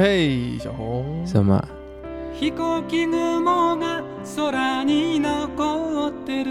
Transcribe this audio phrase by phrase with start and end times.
[0.00, 1.62] 嘿，小红，小马，
[2.38, 4.02] 飛行機雲が
[4.36, 6.50] 空に残ってる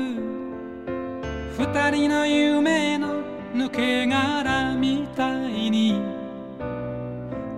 [1.57, 3.23] 二人の夢の
[3.53, 6.01] 抜け殻みたいに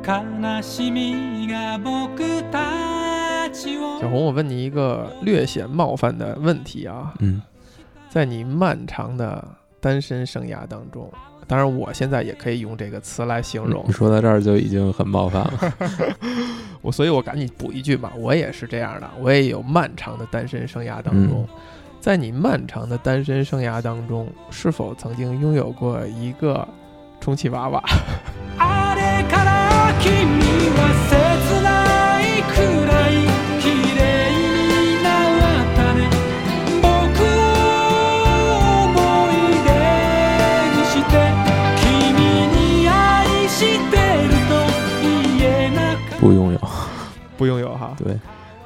[0.06, 7.42] 悲しみが僕たちを小红，我问你一个略显冒犯的问题啊，嗯，
[8.10, 9.44] 在你漫长的
[9.80, 11.12] 单身生涯当中，
[11.47, 15.53] 当然我现在也可以用这个词来形容你，说到这儿就已经很冒犯了。
[16.81, 21.47] 我所以，我赶紧补一句吧，我也是这样的，我也有漫长的单身生涯当中，
[22.01, 26.67] 在你漫长的单身生涯当中，是否曾经拥有过一个
[27.21, 27.83] 充气娃娃？
[47.42, 47.96] 不拥有哈。
[47.98, 48.18] 对，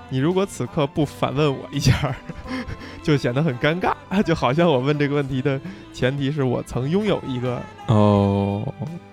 [0.10, 2.16] 你如果此刻不反问我一下，
[3.02, 5.60] 就显得很尴尬，就好像我问这个问题的
[5.94, 8.68] 前提是我曾拥有一个，哦，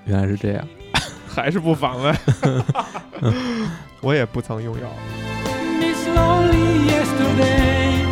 [0.04, 0.66] 原来是这样。
[1.28, 2.14] 还是不反问，
[4.00, 4.86] 我也不曾拥有。
[5.78, 8.04] Miss Lonely Yesterday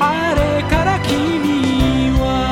[0.00, 2.50] あれから君は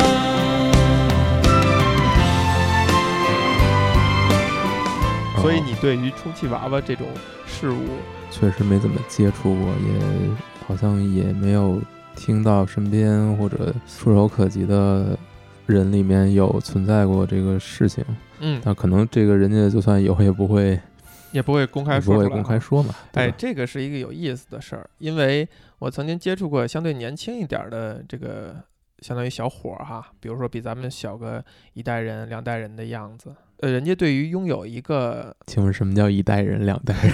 [5.40, 7.08] 所以你对于充气娃娃这种
[7.44, 7.98] 事物，
[8.39, 10.29] 确实没怎么接触过，也
[10.67, 11.81] 好像也没有
[12.15, 15.17] 听到身边或者触手可及的
[15.65, 18.05] 人里面有存在过这个事情。
[18.39, 20.79] 嗯，但可能这个人家就算有，也不会
[21.33, 22.29] 也不会公开也不会。
[22.29, 22.93] 公开说嘛。
[23.11, 25.47] 对哎，这个是一个有意思的事儿，因为
[25.79, 28.55] 我曾经接触过相对年轻一点儿的这个，
[28.99, 31.43] 相当于小伙儿哈，比如说比咱们小个
[31.73, 33.35] 一代人、两代人的样子。
[33.59, 37.13] 呃，人家对于拥有一个，请问什么叫一代人、两代人？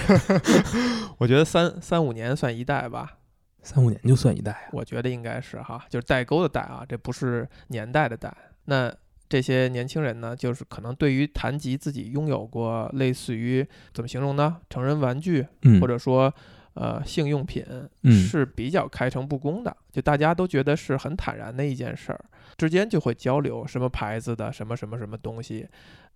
[1.18, 3.18] 我觉得三三五年算一代吧，
[3.62, 4.68] 三五年就算一代啊？
[4.72, 8.34] 我觉得应该是哈，就是代沟的代啊，这不是年代的代。
[8.66, 8.94] 那
[9.26, 14.58] 这些年轻人呢，就是可能对于谈及自己拥有过类似于怎么形容呢？
[14.68, 16.32] 成人玩具，嗯，或者说
[16.74, 17.64] 呃性用品，
[18.02, 22.22] 嗯是比较开诚布公的，就大家都觉得是很坦然的一件事儿，
[22.58, 25.66] 之间就会交流什么牌子的什么什么什么东西。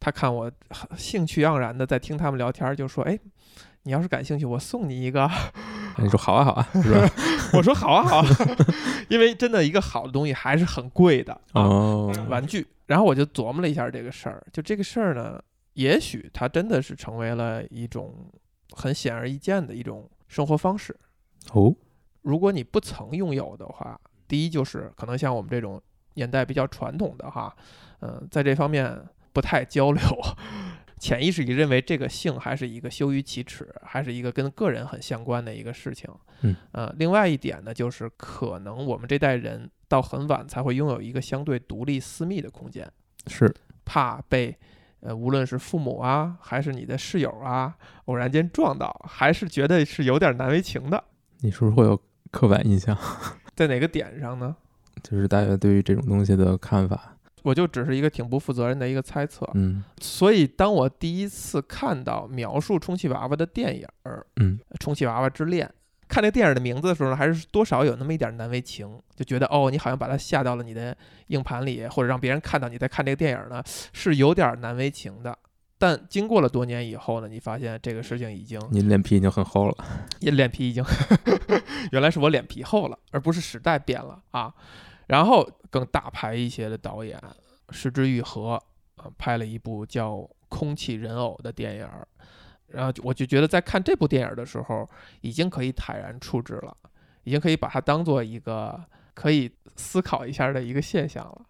[0.01, 3.19] 他看我很兴趣盎然的在听他们聊天儿，就说：“哎，
[3.83, 5.29] 你要是感兴趣，我送你一个。
[5.99, 7.09] 你说好啊好啊，是吧？”
[7.55, 8.27] 我说：“好啊好啊，
[9.11, 11.63] 因为真的一个好的东西还是很贵的啊。
[11.63, 12.67] 哦，玩具。
[12.87, 15.43] 然后我就琢磨了一下这个事儿，就这个事儿呢，
[15.75, 18.15] 也许它真的是成为了一种
[18.73, 20.97] 很显而易见的一种生活方式。
[21.53, 21.75] 哦，
[22.23, 25.81] 如果你不曾拥有的话，第一就是可能像我们这种
[26.15, 27.55] 年代比较传统的哈，
[28.01, 28.99] 嗯、在这方面
[29.33, 30.03] 不太交流，
[30.99, 36.11] 潜意识里认为这个性还是一个羞于启齿，还是一个跟个人很相关的一个事情。
[36.43, 42.91] 嗯，呃，另外一点呢，就是可能我们这代人到很晚才会拥有一个相对独立私密的空间，
[43.27, 44.57] 是怕被。
[45.01, 47.73] 呃，无论是父母啊，还是你的室友啊，
[48.07, 51.05] 偶然间撞到，还是觉得是有点难为情的。
[51.39, 51.97] 你是不是会有
[52.33, 52.99] 刻板印象？
[53.55, 54.57] 在哪个点上呢？
[55.05, 57.17] 就是大家对于这种东西的看法。
[57.43, 59.49] 我就只是一个挺不负责任的一个猜测。
[59.55, 65.67] 嗯所以，当我第一次看到描述充气娃娃的电影儿嗯，《充气娃娃之恋》，
[66.09, 70.97] 看这个电影的名字的时候呢，还是多少有那么一点难为情，就觉得哦，你好像把它下到了你的
[71.29, 73.63] 硬盘里，或者让别人看到你在看这个电影呢，
[73.93, 75.37] 是有点难为情的。
[75.81, 79.77] 但经过了多年以后呢，你发现这个事情已经你脸皮已经很厚了。
[80.19, 80.85] 也脸皮已经，
[81.93, 84.53] 原来是我脸皮厚了，而不是时代变了啊。
[85.09, 87.21] 然后更大牌一些的导演
[87.71, 88.53] 石之愈合
[88.97, 90.15] 啊，拍了一部叫
[90.49, 92.07] 《空气人偶》的电影儿，
[92.69, 94.89] 然后我就觉得在看这部电影儿的时候，
[95.21, 96.77] 已经可以坦然处之了，
[97.25, 98.79] 已经可以把它当做一个
[99.15, 101.43] 可以思考一下的一个现象了。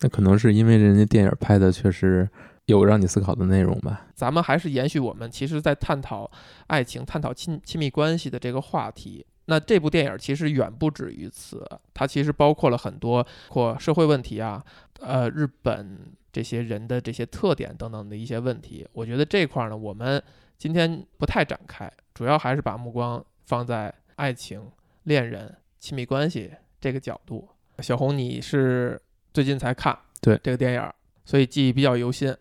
[0.00, 2.28] 那可能是因为人家电影拍的确实
[2.66, 4.06] 有让你思考的内容吧。
[4.14, 6.30] 咱们还是延续我们其实在探讨
[6.66, 9.26] 爱情、探讨亲亲密关系的这个话题。
[9.46, 14.64] 那这部电影其实远不止于此，它其实包括了很多或社会问题啊，
[15.00, 15.98] 呃，日本
[16.32, 18.86] 这些人的这些特点等等的一些问题。
[18.92, 20.22] 我觉得这块儿呢，我们
[20.56, 24.62] 今天不太展开，主要还是把目光放在爱情、
[25.02, 26.50] 恋人、亲密关系
[26.80, 27.48] 这个角度。
[27.80, 29.00] 小红，你是
[29.32, 30.94] 最近才看对这个电影儿，
[31.24, 32.34] 所以记忆比较犹新。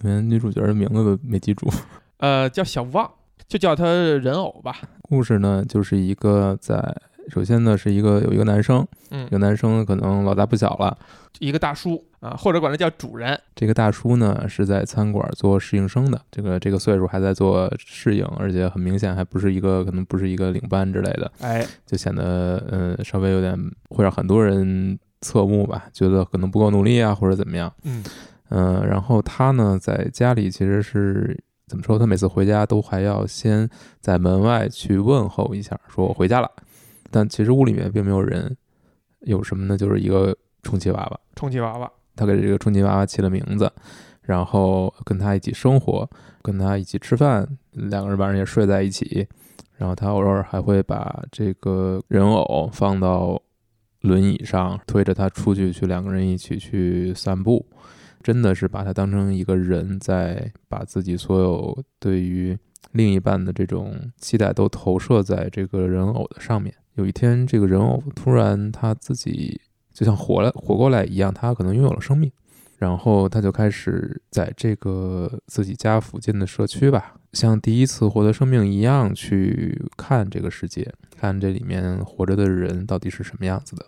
[0.00, 1.68] 连女主角的名字都没记住。
[2.18, 3.12] 呃，叫小旺，
[3.48, 4.76] 就叫他人偶吧。
[5.02, 6.96] 故事呢，就是一个在
[7.28, 9.24] 首先呢是一个有一个男生，嗯。
[9.26, 10.96] 这个男生可能老大不小了，
[11.38, 23.58] 一个大叔啊，或者管他叫主人，这个大叔呢是在餐馆做侍应生的，这个这个岁数还在做侍应，而且很明显还不是一个可能不是一个领班之类的，哎，就显得嗯稍微有点
[23.90, 27.72] 会让很多人侧目吧，觉得可能不够努力啊或者怎么样。
[27.84, 28.04] 嗯。
[28.48, 31.98] 嗯、然后他呢在家里其实是怎么说？
[31.98, 33.68] 他每次回家都还要先
[34.00, 36.50] 在门外去问候一下，说我回家了。
[37.10, 38.56] 但其实屋里面并没有人，
[39.20, 39.76] 有什么呢？
[39.76, 41.20] 就是一个充气娃娃。
[41.34, 43.70] 充气娃娃，他给这个充气娃娃起了名字，
[44.22, 46.08] 然后跟他一起生活，
[46.40, 49.26] 跟他一起吃饭，两个人晚上也睡在一起。
[49.76, 53.42] 然后他偶尔还会把这个人偶放到
[54.02, 57.66] 轮椅上，推着他出去，去两个人一起去散步。
[58.26, 62.58] 真的是把他当成一个人，在把自己所有对于
[62.90, 66.74] 另一半的这种期待都投射在这个人偶的上面。
[66.94, 69.60] 有一天，这个人偶突然他自己
[69.92, 72.28] 就像活了活过来一样，他可能拥有了生命，
[72.78, 83.86] 然后他就开始在这个自己家附近的社区吧，像第一次获得生命一样去看这个世界，看这里面活着的人到底是什么样子的。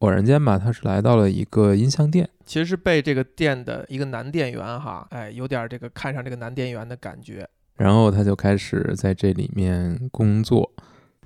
[0.00, 7.48] 偶然间吧，他是来到了一个音像店，其实是被这个店的一个男店员哈，哎，有点这个看上这个男店员的感觉。
[7.76, 10.70] 然后他就开始在这里面工作，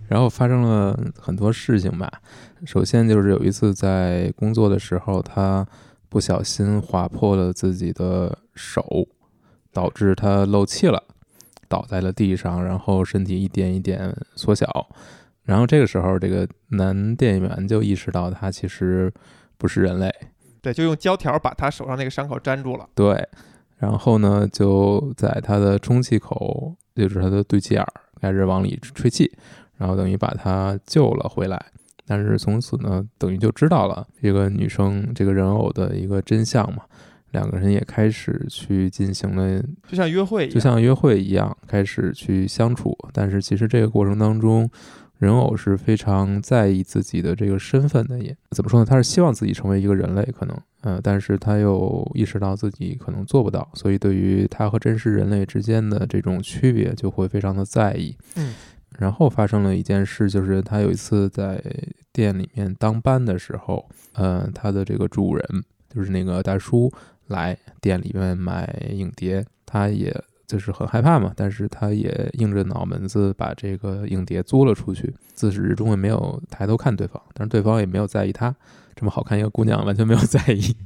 [0.09, 2.11] 然后发生了很多事情吧。
[2.65, 5.67] 首先就是有一次在工作的时候，他
[6.09, 9.07] 不小心划破了自己的手，
[9.73, 11.03] 导致他漏气了，
[11.69, 14.89] 倒在了地上，然后身体一点一点缩小。
[15.45, 19.13] 然后这个时候，这个男店员就意识到他其实
[19.59, 20.13] 不是人类，
[20.63, 22.89] 对，就用胶条把他手上那个伤口粘住了。
[22.95, 23.29] 对，
[23.79, 29.31] 然后呢，就在他的充气口，也就是他的对气眼儿，开始往里吹气，
[29.77, 31.63] 然后等于把他救了回来。
[32.07, 36.83] 但是从此呢，等于就知道了这个女生这个人偶的一个真相嘛。
[37.31, 42.97] 两个人也开始去进行了，就像约会，就像约会一样，开始去相处。
[43.13, 44.71] 但是其实这个过程当中，
[45.19, 48.85] 人偶是非常在意自己的这个身份的，也怎么说呢？
[48.85, 58.17] 他是希望自己成为一个人类，可能，呃，但是他又意识到自己可能做不到，所以对于他和真实人类之间的这种区别，就会非常的在意。
[58.37, 58.55] 嗯，
[58.99, 61.63] 然后发生了一件事，就是他有一次在
[62.13, 65.47] 店里面当班的时候，呃，他的这个主人
[65.89, 66.93] 就是那个大叔
[67.29, 70.15] 来店里面买影碟，他也
[70.47, 78.55] 就是很害怕嘛，但是他也硬着脑门子把这个影碟租了出去，自始至终也没有抬头看对方，但是对方也没有在意他。
[78.97, 80.77] 这么好看一个姑娘，完全没有在意。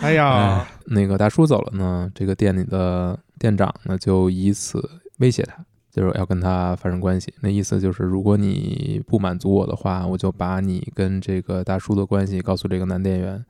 [0.00, 4.82] 哎呀哎，那个大叔走了呢，这个店里的店长呢就以此
[5.18, 7.32] 威胁他，就是要跟他发生关系。
[7.40, 13.44] 那意思就是，如果你不满足我的话，我就把你跟这个大叔的关系告诉这个男店员。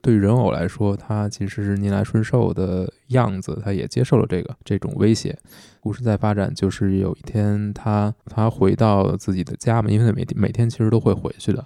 [0.00, 5.36] 对于人偶来说，他其实是逆来顺受的样子，他也接受了这个这种威胁。
[5.80, 11.64] 故事在发展，就是有一天他他回到自己的家嘛，因为他每天每天其实都会回去的，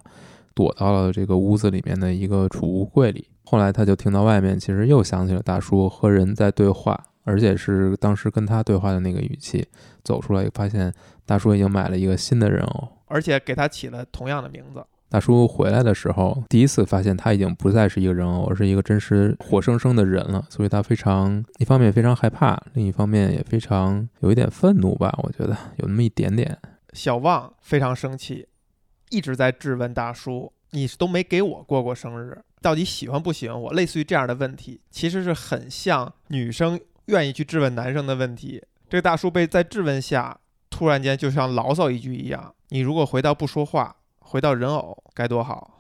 [0.55, 3.29] 躲到了这个屋子里面的一个储物柜里。
[3.44, 9.67] 后来他就听到外面其实又响起了大叔和人在对话，而且是当时跟他对话的那个语气。
[10.05, 10.93] 走出来发现
[11.25, 14.84] 大叔已经买了一个新的人偶，而且给他起了同样的名字。
[15.12, 20.42] 大叔回来的时候，第一次发现他已经不再是一个人偶，而是一个真实活生生的人了。
[20.48, 25.14] 所以他非常，一方面非常害怕，另一方面也非常有一点愤怒吧。
[25.22, 26.56] 我觉得有那么一点点。
[26.94, 28.46] 小旺非常生气，
[29.10, 38.62] 一直在质问大叔：“你都没给我过过生日，到底喜欢不喜欢我？”类似于这样的问题，其实是很像女生愿意去质问男生的问题。
[38.88, 40.38] 这个大叔被在质问下，
[40.70, 43.96] 突然间就像牢骚一句一样：“你如果回到不说话。”
[44.32, 45.70] 回到人偶该多好，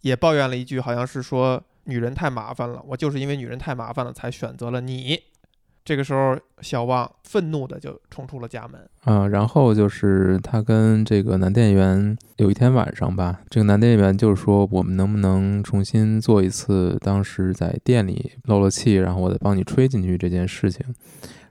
[0.00, 5.16] 也抱怨了一句，好像是说女人太麻烦了，我就是因为女人太麻烦了才选择了你。
[5.84, 8.80] 这个时候，小旺愤怒的就冲出了家门。
[9.04, 20.84] 啊、然后就是他跟这个男店员有一天晚上吧，这个男店员就是说，我们能不能重新做一次当时在店里漏了气，然后我再帮你吹进去这件事情，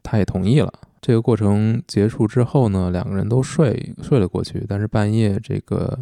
[0.03, 0.69] 他也同意了。
[0.99, 5.97] 这个过程结束之后呢，两个人都睡睡了过去，但是半夜这个。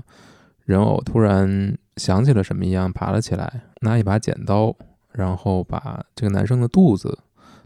[0.68, 4.76] 人偶突然想起了什么一样，爬了起来，拿一把剪刀，
[5.14, 7.18] 然后把这个男生的肚子，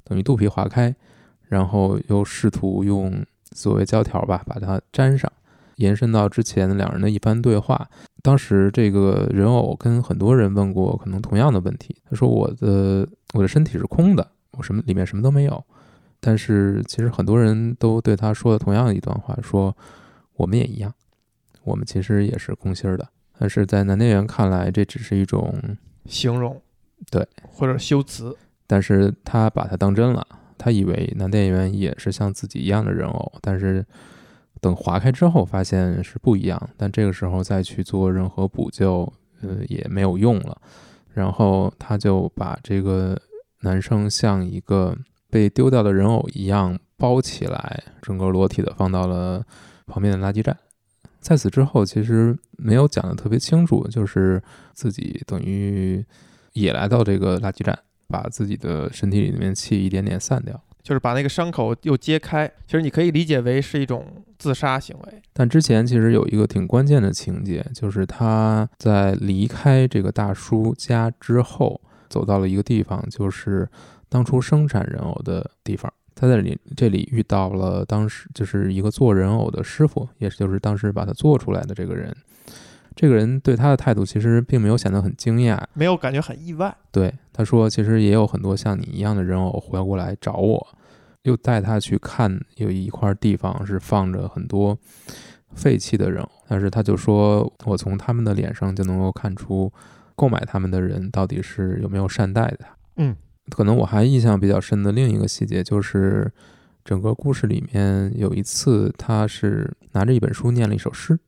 [0.03, 0.96] 等于肚皮划开，
[1.48, 5.31] 然后又试图用所谓胶条吧把它粘上，
[5.77, 7.89] 延伸到之前两人的一番对话。
[8.22, 15.65] 当时这个人偶跟很多人问过可能同样的问题，他说：“我的我的身体是空的，我什么里面什么都没有。”
[16.22, 19.75] 但是其实很多人都对他说了同样的一段话，说
[20.38, 20.93] ：“我们也一样。”
[21.63, 23.07] 我们其实也是空心儿的。
[23.37, 25.53] 但是在男店员看来，这只是一种，
[26.05, 26.61] 形容
[27.09, 28.37] 对，或者修辞，
[28.67, 30.25] 但是他把它当真了，
[30.57, 33.83] 他以为男店员也是像自己一样的人偶，但是
[34.59, 40.61] 等划开之后发现是不一样，但这个时候再去做任何补救，呃，也没有用了。
[41.13, 43.19] 然后他就把这个
[43.61, 44.95] 男生像一个
[45.31, 49.43] 被丢掉的人偶一样包起来，整个裸体的放到了
[49.87, 50.55] 旁边的垃圾站。
[51.21, 54.41] 在此之后，其实没有讲的特别清楚，就是
[54.73, 56.03] 自己等于
[56.53, 60.59] 也来到这个垃圾站，把自己的身体里面气一点点散掉。
[60.83, 62.51] 就是把那个伤口又揭开。
[62.65, 64.03] 其实你可以理解为是一种
[64.39, 65.21] 自杀行为。
[65.31, 73.69] 但之前其实有一个挺关键的情节，就是他在离开这个大叔家之后，走到了一个地方，就是
[74.09, 75.93] 当初生产人偶的地方。
[76.21, 82.15] 他在里这里遇到了当时就是一个做人偶的师傅，也就是当时把他做出来的这个人。
[82.95, 86.71] 这个人对他的态度其实并没有显得很惊讶，没有感觉很意外。
[86.91, 90.67] 对他说，其实也有很多像你一样的人偶回过来找我，
[91.23, 94.77] 又带他去看有一块地方是放着很多
[95.55, 99.73] 废弃的人偶，但是他就说我从他们的脸上就能够看出
[100.15, 102.65] 购买他们的人到底是有没有善待的。
[102.97, 103.15] 嗯，
[103.51, 106.31] 可能我还印象比较深的另一个细节就是，
[106.84, 111.20] 整个故事里面有一次他是拿着一本书念了一首诗。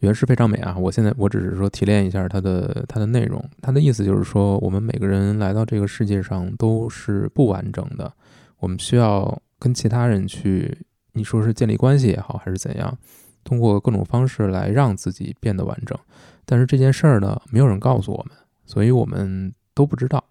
[0.00, 0.76] 原诗非常美啊！
[0.76, 8.12] 我现在我只是说提炼一下它的它的内容，它的意思就是说，我们每个人来到这个世界上都是不完整的，
[8.58, 12.96] 我们需要跟其他人去，你说是建立关系也好，还是怎样，
[13.42, 15.98] 通过各种方式来让自己变得完整。
[16.44, 20.22] 但是这件事儿呢，没有人告诉我们，所以我们都不知道。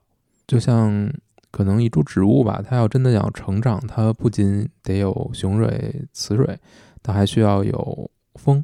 [0.45, 1.11] 就像
[1.55, 6.59] 可能一株植物吧，它要真的要成长，它不仅得有雄蕊、雌蕊，
[7.01, 8.61] 它还需要有风。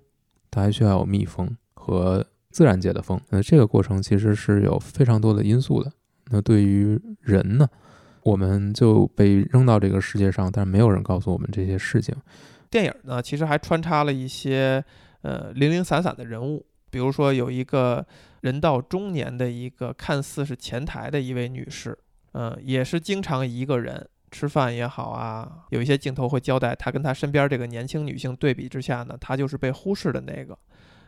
[0.54, 5.90] 它还需要有蜜蜂和自然界的风，那这个过程其实是有非常多的因素的。
[6.26, 7.66] 那对于人呢，
[8.24, 12.14] 我们就被扔到这个世界上，但是没有人告诉我们这些事情。
[12.70, 14.84] 电影呢，其实还穿插了一些
[15.22, 18.06] 呃零零散散的人物，比如说有一个
[18.42, 21.98] 人到中年的一个看似是前台的一位女士，
[22.34, 24.08] 嗯、也是经常一个人。
[24.34, 30.58] 吃饭也好啊，有一些镜头会交代她跟她身边这个年轻女性对比之下呢，她就是被忽视的那个。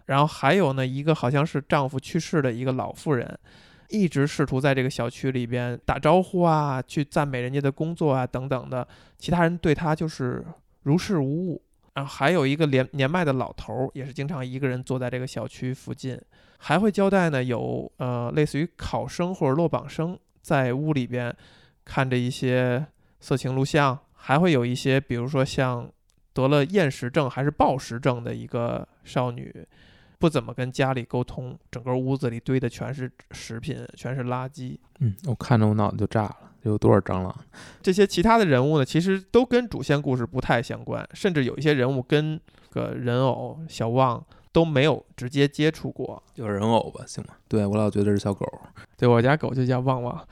[0.08, 3.40] 然后还有呢，一个好像是丈夫去世的一个老妇人，
[3.88, 8.86] 一直试图在这个小区里边打招呼啊，去赞美人家的工作啊等等的，
[9.18, 10.46] 其他人对她就是
[10.82, 11.62] 如视无物。
[11.94, 16.20] 然后还有一个年年迈的老头，也是经常一个人坐在这个小区附近。
[16.58, 21.36] 还会交代呢，有呃类似于考生或者落榜生在屋里边
[21.84, 22.86] 看着一些。
[23.26, 25.90] 色情录像，还会有一些，比如说像
[26.34, 29.66] 得了厌食症还是暴食症的一个少女，
[30.20, 34.78] 不怎么跟家里沟通，整个屋子里堆的全是食品，全是垃圾。
[35.00, 37.34] 嗯，我看着我脑子就炸了，有多少蟑螂？
[37.82, 42.38] 这些其他的人物呢，其实都跟主线故事不太相关，甚至有一些人物跟
[42.70, 44.22] 个人偶小旺
[44.54, 46.24] 都没有直接接触过。
[46.34, 47.34] 就是人偶吧，行吗？
[47.50, 48.48] 对我老觉得是小狗。
[48.96, 50.26] 对我家狗就叫旺旺。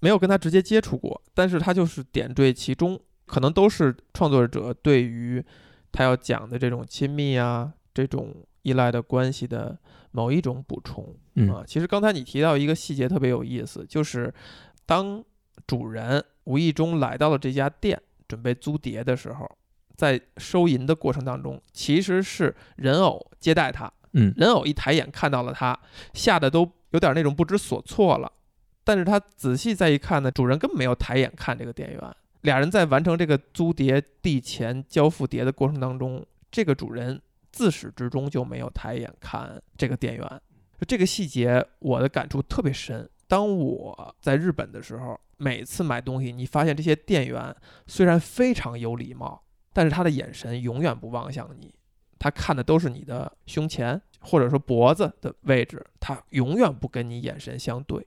[0.00, 5.42] 没有跟他直接接触过，但是它就是点缀其中，可能都是创作者对于
[5.90, 9.78] 他要讲的这种亲密啊、这种依赖的关系的
[10.10, 11.64] 某一种补充嗯啊。
[11.66, 14.30] 其实刚才你提到一个细节特别有意思，就是
[14.84, 15.24] 当
[15.66, 19.50] 主人无意中来到了这家店，准备租碟的时候，
[19.96, 25.78] 在收银的过程当中，其实是人偶接待他，嗯人偶一抬眼看到了他，
[26.14, 28.32] 吓得都有点那种不知所措了。
[28.82, 32.00] 但是他仔细再一看呢，主人根本没有抬眼看这个店员。
[32.40, 37.20] 俩人在完成这个租碟递钱、交付碟的过程当中，这个主人
[37.52, 40.40] 自始至终就没有抬眼看这个店员。
[40.88, 43.06] 这个细节我的感触特别深。
[43.28, 47.54] 当我在日本的时候，每次买东西，你发现这些店员
[47.86, 51.74] 虽然非常有礼貌，但是他的眼神永远不望向你，
[52.18, 58.06] 他看的都是你的胸前或者说脖子的位置，他永远不跟你眼神相对。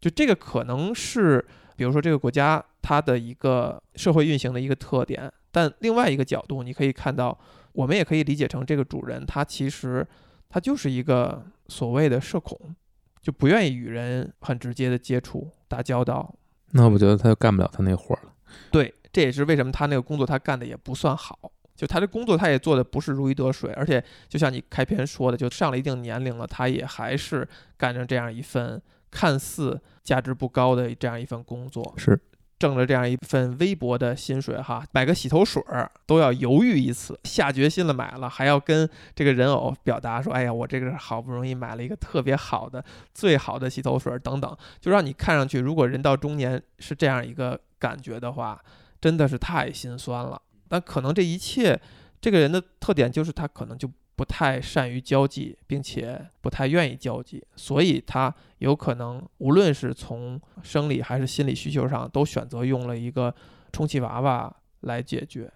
[0.00, 1.44] 就这个可能是，
[1.76, 7.38] 比如说这个国家它的一个社会运行的一个特点，但另外一个角度，你可以看到，
[7.72, 10.06] 我们也可以理解成这个主人他其实
[10.50, 12.74] 他就是一个所谓的社恐，
[13.22, 16.34] 就不愿意与人很直接的接触打交道。
[16.72, 18.32] 那我觉得他就干不了他那活儿了。
[18.70, 21.38] 对，这也是为什么他那个工作他干的也不算好。
[21.74, 31.94] 就他的工作，他也做的不是如鱼得水，而且就像你开篇说的，就上了一定年龄了，他也还是干着这样一份看似价值不高的这样一份工作。
[31.96, 32.20] 是，
[32.58, 48.62] 挣了这样一份微薄的薪水哈，买个洗头水儿都要犹豫一次，下决心了买了，还要跟这个人偶表达说：“哎呀，我这个好不容易买了一个特别好的、最好的洗头水儿等等。”就让你看上去，如果人到中年是这样一个感觉的话，
[49.00, 50.40] 真的是太心酸了。
[50.74, 51.80] 但可能这一切，
[52.20, 63.32] 这个人的特点就是他可能就不太善于交际，并且不太愿意交际，所以他有可能无论是从生理还是心理需求上，都选择用了一个
[63.72, 65.48] 充气娃娃来解决。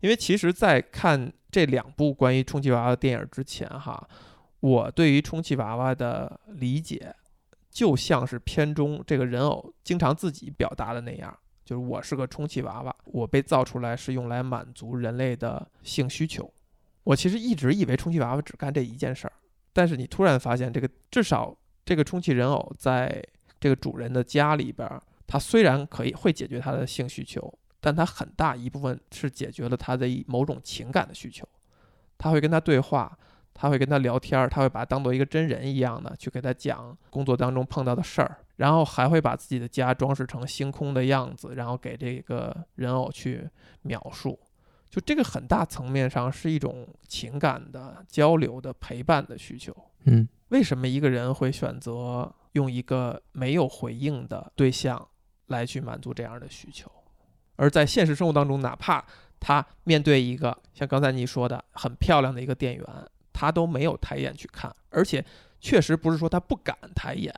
[0.00, 4.06] 因为其实，在看这两部关于充气娃娃的电影之前，哈，
[4.60, 7.14] 我对于充气娃娃的理解，
[7.70, 11.34] 就像是片中这个人偶经常自己表达的那样，
[11.68, 16.50] 就是我是个充气娃娃，我被造出来是用来满足人类的性需求。
[17.04, 19.32] 我其实一直以为充气娃娃只干这一件事儿，
[19.74, 23.22] 但是你突然发现，这个至少这个充气人偶在
[23.60, 24.88] 这个主人的家里边，
[25.26, 31.46] 它虽然可以会解决他的性需求，但它很大一部分是解决了他的某种情感的需求。
[32.16, 33.14] 他会跟他对话，
[33.60, 43.50] 他会跟他聊天儿，他会把他当做一个真人一样的去给他讲工作当中碰到的事儿，然后还会把自己的家装饰成星空的样子，然后给这个人偶去
[43.82, 44.38] 描述。
[44.88, 49.74] 就这个很大层面上是一种情感的交流的陪伴的需求。
[50.04, 55.06] 嗯为什么一个人会选择用一个没有回应的对象
[55.48, 56.90] 来去满足这样的需求？
[57.56, 59.04] 而在现实生活当中，哪怕
[59.40, 62.84] 他面对一个像刚才你说的很漂亮的一个店员，
[63.38, 65.24] 他都没有抬眼去看，而且
[65.60, 67.32] 确实不是说他不敢抬眼，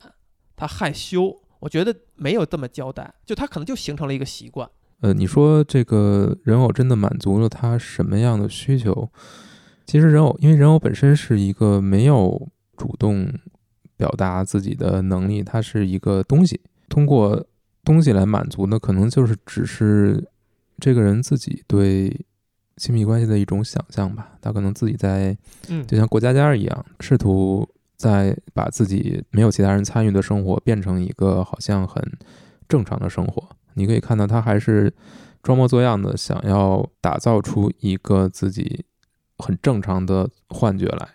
[0.56, 1.36] 他害羞。
[1.58, 4.66] 我觉得没有这么交代，就他可能就形成了一个习惯。
[5.00, 9.10] 呃，你说这个人偶真的满足了他什么样的需求？
[9.84, 13.30] 其实人偶，因为人偶本身是一个没有主动
[13.98, 17.46] 表达自己的能力，它是一个东西，通过
[17.84, 20.26] 东西来满足的，可能就是只是
[20.78, 22.24] 这个人自己对
[22.80, 24.32] 亲密关系的一种想象吧。
[24.40, 25.36] 他可能自己在
[25.68, 32.02] 嗯就像过家家一样，试图在把自己没有其他人参与的生活变成一个好像很
[32.66, 33.46] 正常的生活。
[33.74, 34.92] 你可以看到，他还是
[35.42, 38.84] 装模作样的想要打造出一个自己
[39.38, 41.08] 很正常的幻觉来，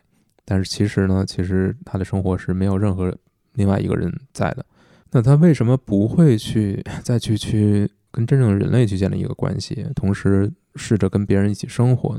[0.46, 3.16] 但是其实呢，其实他的生活是没有任何
[3.54, 4.66] 另外一个人在的。
[5.12, 12.18] 那他为什么不会去 再去去跟真正的人类去建立一个关系，同时试着跟别人一起生活？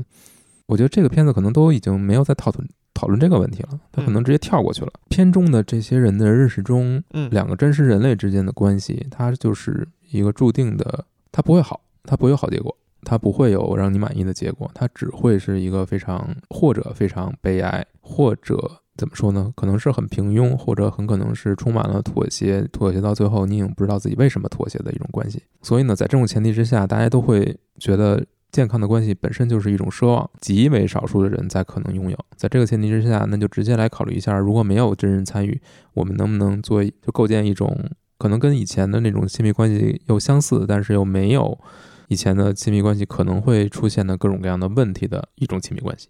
[0.67, 4.91] 我觉得这个片子可能都已经没有在讨论讨论这个问题了，他可能直接跳过去了。
[5.09, 19.51] 片中的这些人的认识中，嗯，两个真实人类之间的关系，它就是一个注定的，它不会好，它不会有好结果，它不会有让你满意的结果，它只会是一个非常或者非常悲哀，或者怎么说呢？
[19.55, 25.43] 可能是很平庸，或者很可能是充满了妥协，妥协到最后你已经不知道自己为什么妥协的一种关系。
[25.61, 28.25] 所以呢，在这种前提之下，大家都会觉得。
[28.49, 32.17] 健康的关系本身就是一种奢望，极为少数的人才可能拥有。
[32.37, 35.61] 在这个前提之下，那就直接来考虑一下，如果没有真人参与，
[35.93, 37.77] 我们能不能做就构建一种
[38.17, 41.59] 可能跟以前的那种亲密关系又相似，但是又没有
[42.07, 46.07] 以前的亲密关系可能会出现的各种各样的问题的一种亲密关系。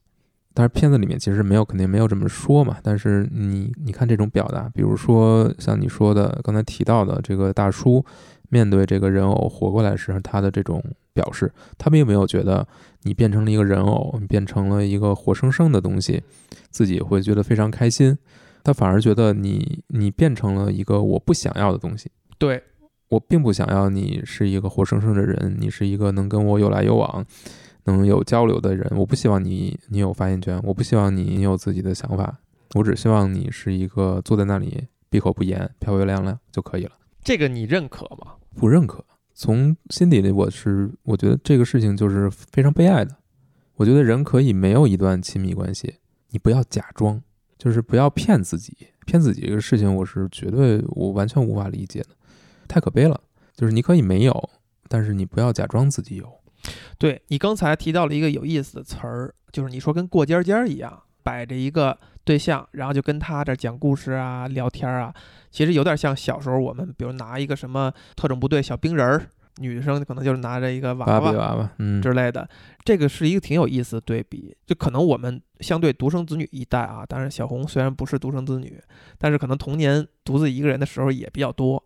[0.57, 2.77] 但是片子里面其实没有，肯定没有这么说嘛。
[2.81, 8.03] 但是你你看这种表达，比如说像你说的刚才提到的这个大叔
[8.49, 12.67] 面对这个人偶活过来时，他的这种表示，他并没有觉得
[13.03, 16.23] 你变成了一个人偶，你变成了一个活生生的东西，
[16.71, 18.17] 自己会觉得非常开心。
[18.63, 22.09] 他反而觉得你你变成了一个我不想要的东西。
[22.39, 22.63] 对，
[23.09, 27.23] 我并不想要你是一个活生生的人，你是一个能跟我有来有往、
[27.91, 28.91] 能有交流的人。
[28.95, 32.39] 我不希望你你有发言权，我不希望你你有自己的想法，
[32.75, 36.91] 我只希望你是一个坐在那里闭口不言、漂漂亮亮就可以了。
[37.23, 38.33] 这个你认可吗？
[38.55, 43.15] 不认可，从心底里我是我觉得这个事情就是非常悲哀的。
[43.75, 45.95] 我觉得人可以没有一段亲密关系，
[46.29, 47.21] 你不要假装，
[47.57, 48.75] 就是不要骗自己。
[49.05, 52.09] 骗自己这个事情，我是绝对我完全无法理解的，
[52.67, 53.21] 太可悲了。
[53.55, 54.49] 就是你可以没有，
[54.89, 56.29] 但是你不要假装自己有。
[56.97, 65.13] 对你刚才提到了一个有意思的词儿，就是你说跟过家家一样，摆着一个对象，然后就跟他这讲故事啊、聊天啊，
[65.51, 69.21] 其实有点像小时候我们，比如拿一个什么特种部队小兵人儿，
[69.57, 72.47] 女生可能就是拿着一个娃娃娃娃，嗯，之类的，
[72.83, 74.55] 这个是一个挺有意思的对比。
[74.65, 78.79] 就可能我们相对独生子女一代啊，当然小红虽然不是独生子女，
[79.17, 81.83] 但是可能童年独自一个人的时候也比较多。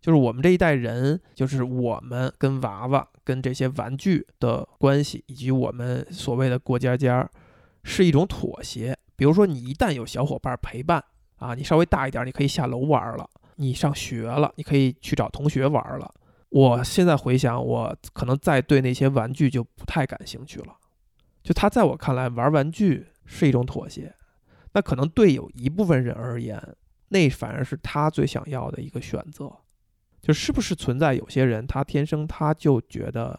[0.00, 7.28] 就是我们这一代人，就是我们跟娃娃、跟这些玩具的关系，以及我们所谓的过家家，
[7.82, 8.96] 是一种妥协。
[9.14, 11.04] 比如说，你一旦有小伙伴陪伴
[11.36, 13.24] 啊，你稍微大一点，你可以下楼玩了；
[13.56, 16.14] 你上学了，你可以去找同学玩了。
[16.48, 20.74] 我现在回想，我可能再对那些玩具就不太感兴趣了。
[21.42, 24.14] 就他在我看来，玩玩具是一种妥协，
[24.72, 26.60] 那可能对有一部分人而言，
[27.08, 29.52] 那反而是他最想要的一个选择。
[30.20, 33.38] 就是不是存在有些人，他天生他就觉得，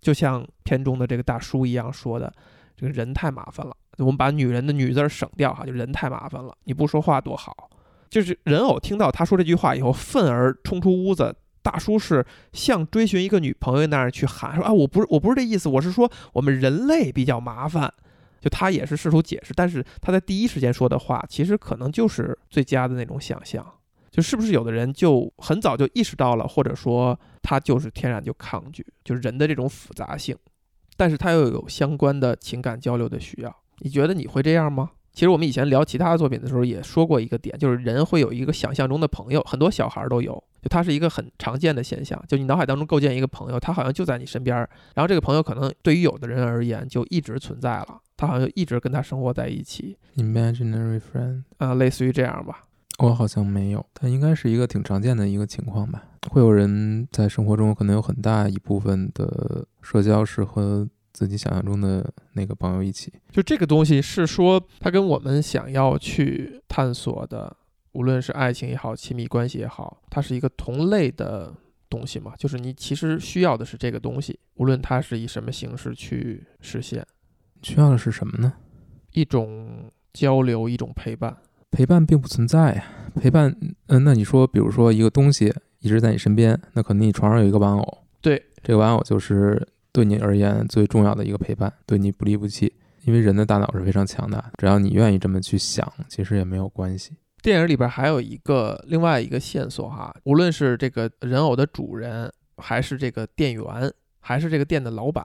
[0.00, 2.32] 就像片中的这个大叔一样说的，
[2.76, 3.76] 这个人太麻烦了。
[3.98, 7.70] 我们把女人的女字省掉哈，就人太麻烦了，你不说话多好。
[8.08, 11.34] 就是人偶听到他说这句话以后，愤而冲出屋子。
[11.62, 17.92] 大叔是像追寻一个女朋友那样去喊说啊，我不是我不是这意思，我是说我们人类比较麻烦。
[18.40, 23.62] 就他也是试图解释，但是他在第一时间说的话，其实可能就是最佳的那种想象。
[24.20, 30.36] 就是不是有的人就很早就意识到了，或者说他就是天然就抗拒，就是人的这种复杂性，
[30.94, 33.56] 但是他又有相关的情感交流的需要。
[33.78, 34.90] 你觉得你会这样吗？
[35.14, 42.22] 其实我们以前聊其他作品的时候也说过一个点，就是人会有一个想象中的朋友，很多小孩都有，就它是一个很常见的现象。
[42.28, 44.54] 就你脑海当中构建一个朋友，他好像就在你身边，
[44.94, 52.64] 然后这个朋友可能对于有的人而言就一直存在了，他好像就一直跟他生活在一起，Imaginary friend，啊、类似于这样吧。
[53.00, 56.04] 我好像没有，但应该是一个挺常见的一个情况吧。
[56.30, 63.12] 会有人在生活中可能有很大一部分的社交是和自己想象中的那个朋友一起。
[63.30, 67.56] 就这个东西是说，它跟我们想要去探索的，
[67.92, 71.54] 无论是爱情也好，亲密关系也好，它是一个同类的
[71.88, 72.34] 东西嘛。
[72.36, 77.06] 就是你其实需要的是这个东西，无论它是以什么形式去实现，
[77.62, 78.52] 需要的是什么呢？
[79.12, 81.34] 一种交流，一种陪伴。
[81.70, 82.84] 陪伴并不存在呀。
[83.14, 83.54] 陪伴，
[83.88, 92.72] 嗯、那你说，比如说一个东西一直在你身边，那可能你床上有一个玩偶，对，这个玩偶就是对你而言最重要的一个陪伴，对你不离不弃。
[93.04, 97.12] 因为人的大脑是非常强大，只要你愿意这么去想，其实也没有关系。
[97.42, 105.24] 电影里边还有一个另外一个线索哈，无论是这个人偶的主人，还是这个店员，还是这个店的老板，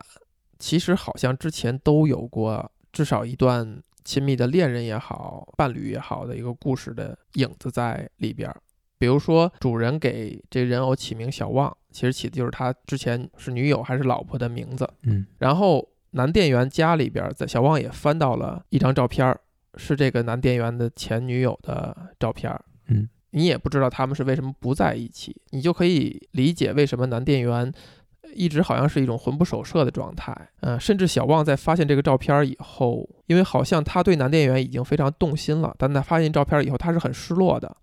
[0.58, 8.56] 其实好像之前都有过至少一段亲密的恋人也好，伴侣也好的一个故事的影子在里边儿。
[8.98, 14.90] 比如说，主人给这人偶起名小旺，其实起的就是他之前是女友还是老婆的名字。
[15.04, 19.38] 嗯然后男店员家里边，在小旺也翻到了一张照片儿，
[19.76, 22.64] 是这个男店员的前女友的照片儿。
[22.88, 27.70] 嗯，你也不知道他们是为什么不在一起，你就可以理解为什么男店员
[28.36, 30.36] 一直好像是一种魂不守舍的状态。
[30.62, 37.76] 嗯、甚至小旺在发现这个照片以后，因为好像他对男店员已经非常动心了，但在发现照片以后，他是很失落的。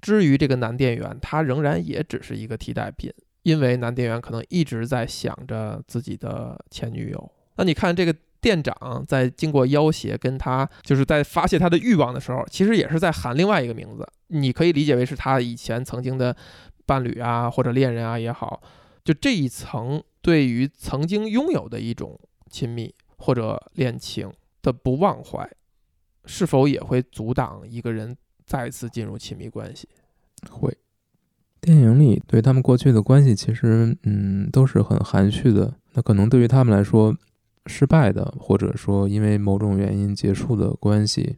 [0.00, 3.10] 至于这个男店员，他仍然也只是一个替代品，
[3.42, 7.32] 因为男店员可能一直在想着自己的前女友。
[7.56, 14.06] 那你看这个店长在经过要挟跟他，就是在发泄他的欲望的时候，其实也是在喊另外一个名字。
[14.26, 16.36] 你可以理解为是他以前曾经的
[16.84, 18.60] 伴侣啊，或者恋人啊也好，
[19.04, 22.18] 就这一层对于曾经拥有的一种
[22.50, 25.48] 亲密或者恋情的不忘怀，
[26.24, 29.86] 是否也会阻挡一个人再次进入亲密关系？
[30.50, 30.76] 会。
[31.60, 35.74] 电影里对他们过去的关系，其实嗯都是很含蓄的。
[35.92, 37.16] 那可能对于他们来说，
[37.66, 41.36] 失败的或者说因为某种原因结束的关系，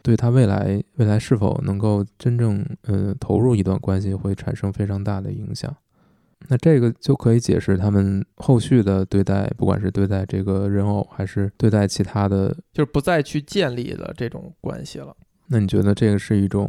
[0.00, 5.76] 对他未来未来是否能够真正呃投入一段关系，会产生非常大的影响。
[6.48, 12.48] 那这个就可以解释他们后续的对待，不管是对待这个人偶，还是对待其他的。
[12.72, 15.16] 就是不再去建立了这种关系了。
[15.48, 16.68] 那你觉得这个是一种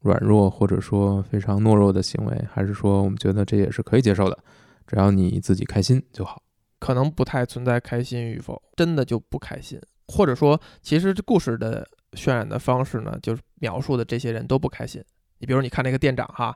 [0.00, 4.38] 软弱，或者说非常懦弱的行为，还是说我们觉得这也是可以接受的，
[4.86, 6.42] 只要你自己开心就好？
[6.78, 15.02] 可能不太存在开心与否，真的就不开心，或者说，其实这故事的渲染的方式呢，就是描述的这些人都不开心。
[15.38, 16.54] 你比如你看那个店长哈，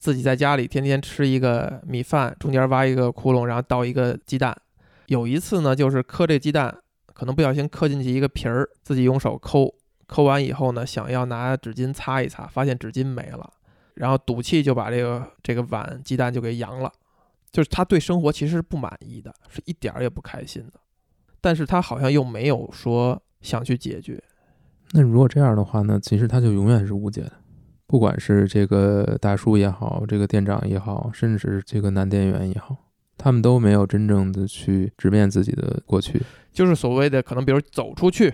[0.00, 4.56] 自己在家里天天吃一个米饭，中间挖一个窟窿，然后倒一个鸡蛋。
[5.06, 6.74] 有一次呢，就是磕这鸡蛋，
[7.12, 9.74] 可能不小心磕进去一个皮儿，自己用手抠，
[10.06, 13.52] 抠完以后呢，想要拿纸巾擦一擦，发现纸巾没了，
[13.94, 16.90] 然后赌气就把这个这个碗鸡蛋就给扬了。
[17.52, 20.80] 就是他对生活其实是不满意的，是一点儿也不开心的，
[21.40, 24.22] 但是他好像又没有说想去解决。
[24.92, 27.32] 那如果这样的话呢，其实他就永远是无解的，
[27.90, 32.76] 不管是这个大叔也好，这个店长也好，甚至这个男店员也好，
[33.18, 36.22] 他们都没有真正的去直面自己的过去。
[36.52, 38.32] 就是所谓的可能，比如走出去，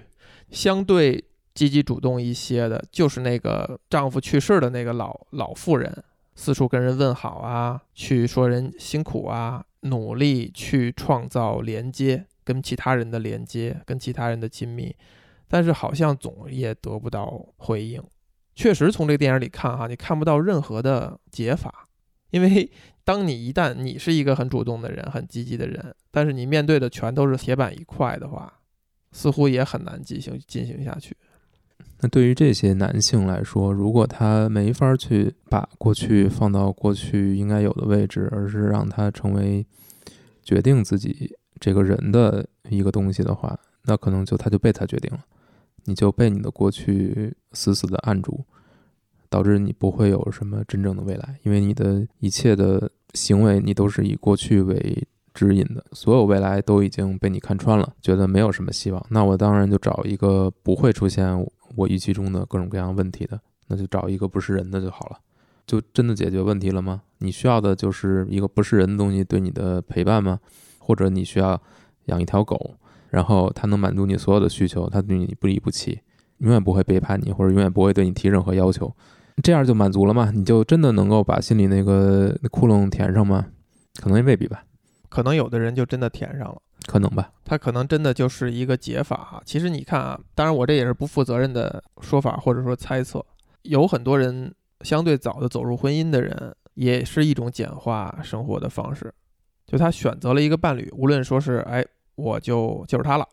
[0.51, 14.95] 相对积极主动一些的，就是那个丈夫去世的那个老老妇人，四处跟人问好啊，去说人辛苦啊，努力去创造连接，跟其他人的连接，跟其他人的亲密，
[15.49, 18.03] 但是好像总也得不到回应。
[18.57, 21.87] 确实，从这个电影里看哈，你看不到任何的解法，
[22.31, 22.69] 因为
[23.05, 28.53] 当你一旦你是一个很主动的人、很积极的人，但是你面对的全都是铁板一块的话，
[29.13, 31.15] 似乎也很难进行进行下去。
[32.01, 39.65] 那对于这些男性来说，如果他没法去把过去放到过去应该有的位置，而是让他成为
[40.43, 45.21] 决定自己这个人的一个东西的话，那可能就他就被他决定了，
[45.87, 48.45] 你就被你的过去死死的按住，
[49.29, 59.07] 导致你不会有什么真正的未来，因为你的一切的行为你都是以过去为指引的，所有未来都已经被你看穿了，觉得没有什么希望。
[59.11, 65.19] 那我当然就找一个不会出现我预期中的各种各样问题的，那就找一个不是人的就好了。
[65.67, 67.03] 就真的解决问题了吗？
[67.19, 70.39] 你需要的就是一个不是人的东西对你的陪伴吗？
[70.79, 71.61] 或者你需要
[72.05, 72.77] 养一条狗，
[73.11, 76.01] 然后他能满足你所有的需求，他对你不离不弃，
[76.39, 78.95] 永远不会背叛你，或者永远不会对你提任何要求，
[79.43, 80.31] 这样就满足了吗？
[80.35, 83.47] 你就真的能够把心里那个窟窿填上吗？
[84.01, 84.65] 可能也未必吧，
[85.09, 86.61] 可能有的人就真的填上了。
[86.87, 87.33] 可能吧。
[87.45, 89.43] 他可能真的就是一个解法哈。
[89.45, 93.25] 其实你看啊，当然我这也是不负责任的说法或者说猜测，
[93.63, 99.13] 有很多人相对早的走入婚姻的人，也是一种简化生活的方式。
[99.67, 101.85] 就他选择了一个伴侣，无论说是哎
[102.17, 103.27] 我就就是他了，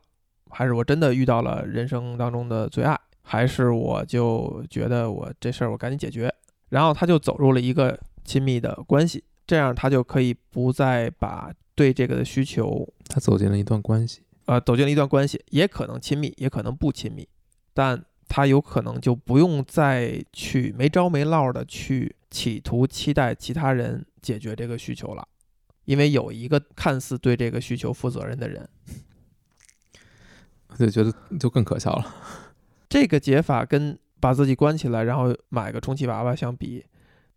[0.52, 6.34] 还是我真的遇到了人生当中的最爱，还是我就觉得我这事儿我赶紧解决，
[6.70, 17.28] 然后他就走入了一个亲密的关系，这样他就可以不再把对这个的需求他走进了一段关系，呃，走进了一段关系，也可能亲密，也可能不亲密，
[17.74, 25.28] 但他有可能就不用再去没招没落的去企图期待其他人解决这个需求了，
[25.86, 28.68] 因为有一个看似对这个需求负责任的人。
[30.68, 32.16] 我就觉得就更可笑了。
[32.90, 36.86] 这个解法跟把自己关起来，然后买个充气娃娃相比，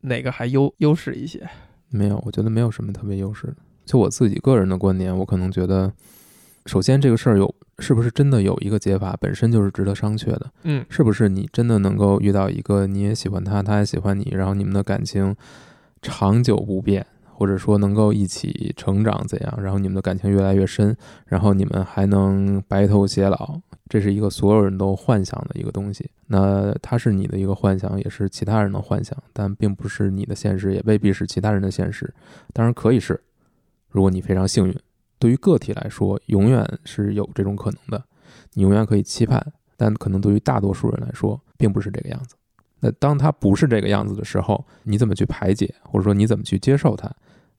[0.01, 1.49] 哪个还优优势一些？
[1.89, 3.57] 没有，我觉得没有什么特别优势的。
[3.85, 5.93] 就我自己个人的观点，我可能觉得，
[6.67, 10.51] 首先这个事儿有是不是真的有一个解法，本身就是值得商榷的。
[10.63, 15.37] 嗯，是不是你真的能够遇到一个你也喜欢他，他也喜欢你，然后你们的感情
[16.03, 17.07] 长久不变，
[17.39, 20.97] 或者说能够一起成长怎样，然后你们的感情越来越深，
[21.27, 26.11] 然后你们还能白头偕老，这是一个所有人都幻想的一个东西。
[26.29, 32.11] 那它是你的一个幻想，也是其他人的幻想，但并不是你的现实，也未必是其他人的现实。
[32.55, 33.21] 当然可以是，
[33.91, 34.75] 如果你非常幸运。
[35.19, 38.03] 对于个体来说，永远是有这种可能的，
[38.55, 42.35] 你永远可以期盼，但可能对于大多数人来说，并不是这个样子。
[42.81, 47.11] 那当他不是这个样子的时候，你怎么去排解，或者说你怎么去接受它？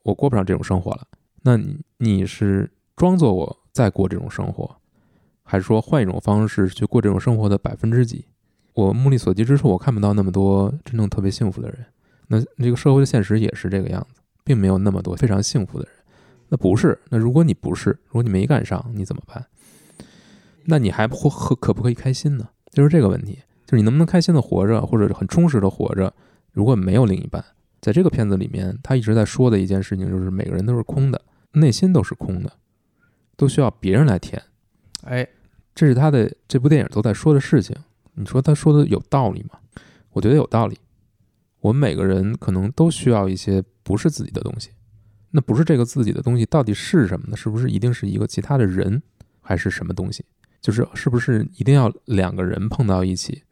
[0.08, 1.06] 我过不上这种生活了，
[1.42, 4.78] 那你你是装作我在过这种生活，
[5.44, 8.24] 还是说换一种方式去过这种生活的百分之几？
[8.74, 11.86] 我目力所及之处，我看不到那么多真正特别幸福的人。
[12.28, 15.94] 那这个社会的现实也是这个样子，并没有那么多非常幸福的人。
[16.48, 19.46] 那不是，那如果你不是，如果你没赶上，你怎么办？
[20.64, 22.48] 那你还不可可不可以开心呢？
[22.72, 26.14] 就是这个问题，就是你能不能开心的活着，或者很充实的活着？
[26.54, 27.44] 如果没有另一半，
[27.82, 31.22] 在这个片子里面，他一直在说的一件事情就是每个人都是空的，
[31.54, 32.52] 内心都是空的，
[33.36, 34.42] 都需要别人来填。
[35.04, 35.28] 哎，
[35.76, 37.76] 这是他的这部电影都在说的事情。
[38.16, 39.60] 你说他说的有道理吗？
[40.12, 40.78] 我觉得有道理。
[41.60, 44.72] 我们每个人可能都需要一些不是自己的东西。
[45.32, 47.38] 那不是这个自己的东西到底是什么呢？
[47.38, 49.02] 是不是一定是一个其他的人，
[49.42, 50.26] 还是什么东西？
[50.62, 53.44] 就是是不是一定要两个人碰到一起，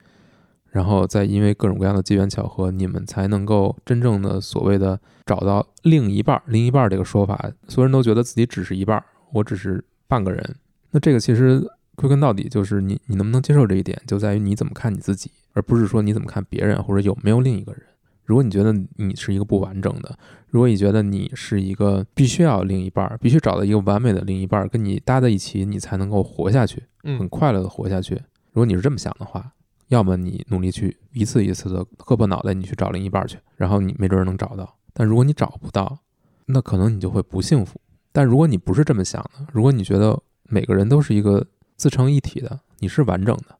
[0.75, 6.43] 然后再因为各种各样的机缘巧合，你们才能够真正的所谓的找到另一半儿？
[6.47, 10.55] 另一半儿这个说法，所有人都觉得自己只是一半儿，我只是半个人。
[10.91, 17.81] 那这个其实归根到底就是你你能不能接受这一点，就在于你怎么看你自己，而不是说你怎么看别人，或者有没有另一个人。
[18.25, 20.17] 如果你觉得你是一个不完整的，
[20.49, 28.15] 如果你觉得你是一个必须要另一半儿，必须找到一个完美的另一半儿跟你搭在一起，你才能够活下去，很嗯，快乐的活下去。
[28.51, 29.53] 如果你是这么想的话，
[29.87, 34.77] 要么你努力去一次一次的磕破脑袋，你去找另一半去，然后你没准能找到。
[34.93, 35.99] 但如果你找不到，
[36.45, 37.79] 那可能你就会不幸福。
[38.11, 41.45] 但如果你不是这么想的，如果你觉得每个人都是一个
[41.75, 43.57] 自成一体的，你是完整的，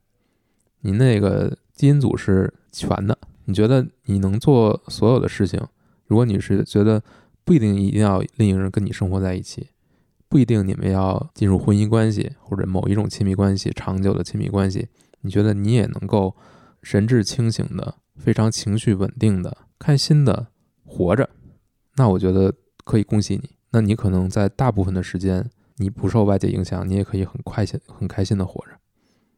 [0.82, 5.62] 你那个基因组是全的，你觉得你能做所有的事情。
[6.06, 7.04] 如果你是觉得
[7.44, 9.68] 不一定一定要另一个人跟你生活在一起，
[10.30, 14.88] 不一定你们要进入婚姻关系或者某一种亲密关系、长久的亲密关系，
[15.26, 16.36] 你觉得你也能够
[16.84, 20.48] 神志清醒的、非常情绪稳定的、开心的
[20.86, 21.28] 活着，
[21.96, 23.50] 那我觉得可以恭喜你。
[23.72, 28.74] 那你可能在大部分的时间，你不受外界影响，你也可以很快心、很开心的活着。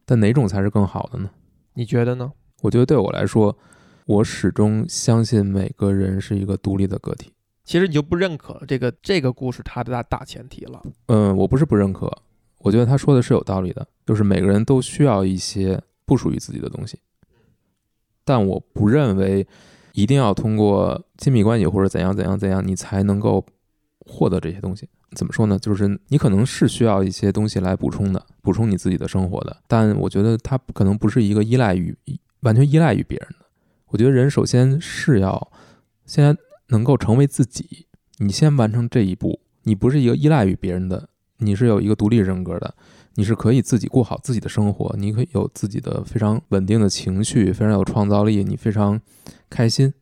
[0.04, 1.30] 但哪种才是更好的呢？
[1.72, 2.30] 你觉得呢？
[2.60, 3.56] 我觉得对我来说，
[4.04, 7.32] 我始终相信每个人是一个独立的个体。
[7.64, 10.82] 其实你就不认可这个这个故事它的大大前提了。
[11.06, 12.10] 嗯，我不是不认可，
[12.58, 16.98] 我觉得他说的是有道理的，就是每个人都需要一些不属于自己的东西，
[18.24, 19.46] 但我不认为
[19.92, 23.44] 一定要通过亲密关系或者怎样怎样怎样，你才能够
[24.00, 24.88] 获得这些东西。
[25.16, 25.58] 怎么说呢？
[25.58, 31.96] 就是你可能是需要一些东西来补充的，补充你自己的生活的，但我觉得它可能不是一个依赖于
[32.40, 33.46] 完全依赖于别人的。
[33.86, 35.50] 我觉得人首先是要
[36.04, 36.36] 先
[36.68, 37.86] 能够成为自己，
[38.18, 42.74] 你先完成这一步，你不是一个依赖于别人的，你是有一个独立人格的，
[43.14, 49.00] 你是可以自己过好自己的生活，你可以有自己的非常稳定的情绪，非常有创造力，你非常
[49.48, 49.92] 开心，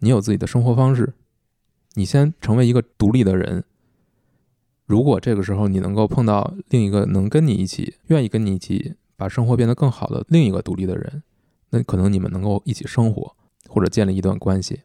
[0.00, 1.14] 你有自己的生活方式，
[1.94, 3.64] 你先成为一个独立的人。
[4.86, 11.22] 如果这个时候你能够碰到另一个能跟你一起、愿意跟你一起把生活变得更好的另一个独立的人，
[11.70, 13.36] 那可能你们能够一起生活
[13.68, 14.82] 或者建立一段关系。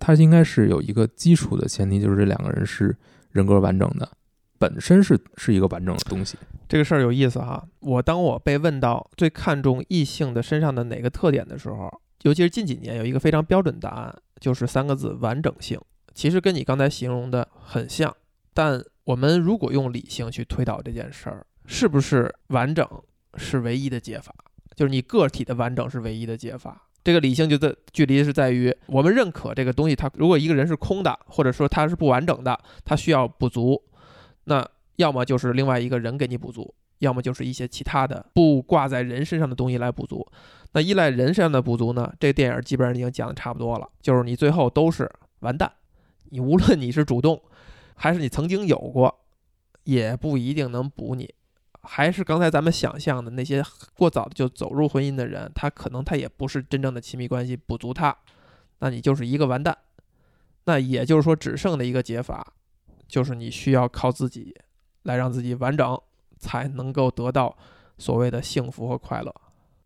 [0.00, 2.96] 它应该是有一个基础的前提，就是这两个人是
[3.30, 4.10] 人格完整的，
[4.58, 6.36] 本身是是一个完整的东西。
[6.68, 7.64] 这个事儿有意思哈。
[7.80, 11.90] 我当我被问到最看重异性的身上的哪个特点的时候，
[12.22, 15.78] 尤其是近几年有一个非常标准答案，就是三个字：完整性。
[16.14, 18.14] 其实跟你刚才形容的很像，
[18.52, 22.88] 但我们如果用理性去推导这件事儿，是不是完整
[23.36, 24.34] 是唯一的解法？
[24.74, 26.88] 就是你个体的完整是唯一的解法。
[27.02, 33.82] 这个理性就在距离是在于，我们认可这个东西，它如果一个人是空的，或者说他是不完整的，他需要补足，
[34.44, 40.26] 那要么就是另外一个人给你补足，要么就是一些其他的不挂在人身上的东西来补足。
[40.72, 42.12] 那依赖人身上的补足呢？
[42.18, 45.70] 这电影基本上已经讲的差不多了，就是你最后都是完蛋，
[46.30, 47.40] 你无论你是主动，
[47.94, 49.14] 还是你曾经有过，
[49.84, 51.32] 也不一定能补你。
[51.86, 53.62] 还是刚才咱们想象的那些
[53.96, 58.16] 过早的就走入婚姻的人，他可能他也不是真正的亲密关系补足他，
[58.78, 59.76] 那你就是一个完蛋。
[60.64, 62.54] 那也就是说，只剩的一个解法，
[63.08, 64.54] 就是你需要靠自己
[65.02, 66.00] 来让自己完整，
[66.38, 67.56] 才能够得到
[67.98, 69.34] 所谓的幸福和快乐。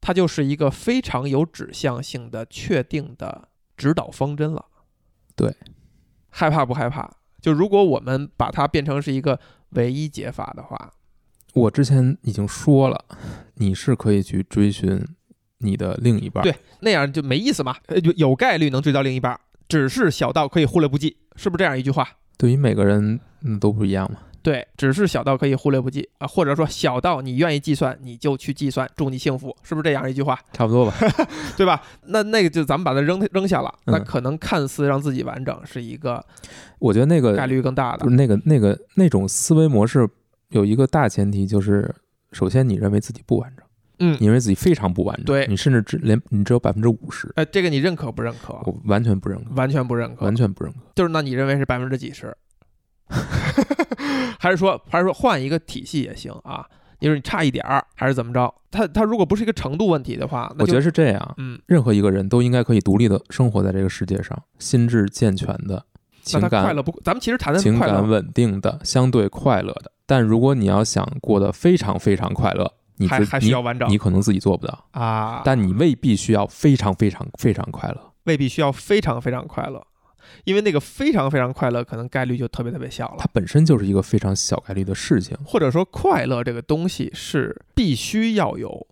[0.00, 4.64] 它就是一个非常有指向性的、确定的指导方针了。
[5.34, 5.54] 对，
[6.30, 7.10] 害怕不害怕？
[7.40, 9.38] 就如果我们把它变成是一个
[9.70, 10.92] 唯一解法的话，
[11.54, 13.04] 我之前已经说了，
[13.54, 15.04] 你是可以去追寻
[15.58, 16.42] 你的另一半。
[16.42, 17.76] 对，那样就没意思嘛。
[17.86, 22.08] 呃，就有概率能追到另一半，只是小到可以忽略不计，是不是这样一句话？
[22.38, 24.20] 对于每个人嗯都不一样嘛。
[24.40, 30.38] 对，只是小到可以忽略不计啊，或者说小到你愿意计算，你就去计算，祝你幸福，是不是这样一句话？
[30.54, 30.94] 差不多吧。
[31.58, 31.82] 对吧？
[32.06, 36.24] 那那个就咱们把它扔扔下了，那嗯可能看似让自己完整是一个
[36.78, 38.16] 我觉得那个概率更大的不是。
[38.16, 40.08] 那个那个那种思维模式
[40.50, 41.92] 有一个大前提，就是
[42.32, 43.66] 首先你认为自己不完整，
[44.00, 48.54] 嗯你，认为自己非常不完整，对你甚至只连你只有百分之五十，呃，这个你认可不认可？
[48.64, 50.78] 我完全不认可，完全不认可，完全不认可。
[50.94, 52.36] 就是那你认为是百分之几十？
[54.38, 56.66] 还是说还是说换一个体系也行啊？
[57.00, 58.52] 你说你差一点儿，还是怎么着？
[58.70, 65.84] 他他如果不是一个程度问题的话，那我觉得是这样，嗯，任何一个人都应该可以独立的生活在这个世界上，心智健全的，
[66.22, 67.00] 情感快乐不？
[67.04, 69.90] 咱们其实谈的情感稳定的，相对快乐的。
[70.06, 78.12] 但如果你要想过得非常非常快乐，你还还需要完整你，你可能自己做不到，啊，但你未必需要非常非常非常快乐。
[78.24, 79.86] 未必需要非常非常快乐，
[80.44, 83.26] 因为那个非常非常快乐可能概率就特别特别小了它。
[83.32, 85.34] 本身就是一个非常小概率的事情。
[85.46, 88.86] 或者说，快乐这个东西是必须要有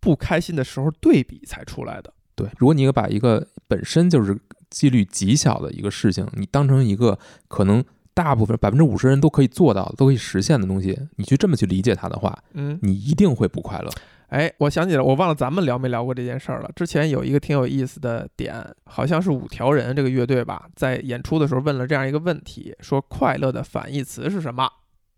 [0.00, 2.12] 不开心的时候对比才出来的。
[2.34, 4.36] 对，如果你把一个本身就是
[4.70, 7.84] 几率极小的一个事情，你当成一个可能
[8.22, 13.90] 大部分百分之五十人都可以做到、都可以实现的东西，你去这么去理解它的话，嗯，你一定会不快乐。
[14.26, 16.70] 哎，我想起来，我忘了咱们聊没聊过这件事儿了。
[16.76, 24.68] 之前有一个挺有意思的点，好像是五条人这个乐队吧，在演出的时候问了这样一个问题，说快乐的反义词是什么？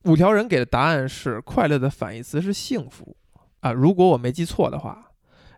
[0.05, 3.17] 五条人给的答案是快乐的反义词是幸福
[3.61, 5.09] 啊，如果我没记错的话。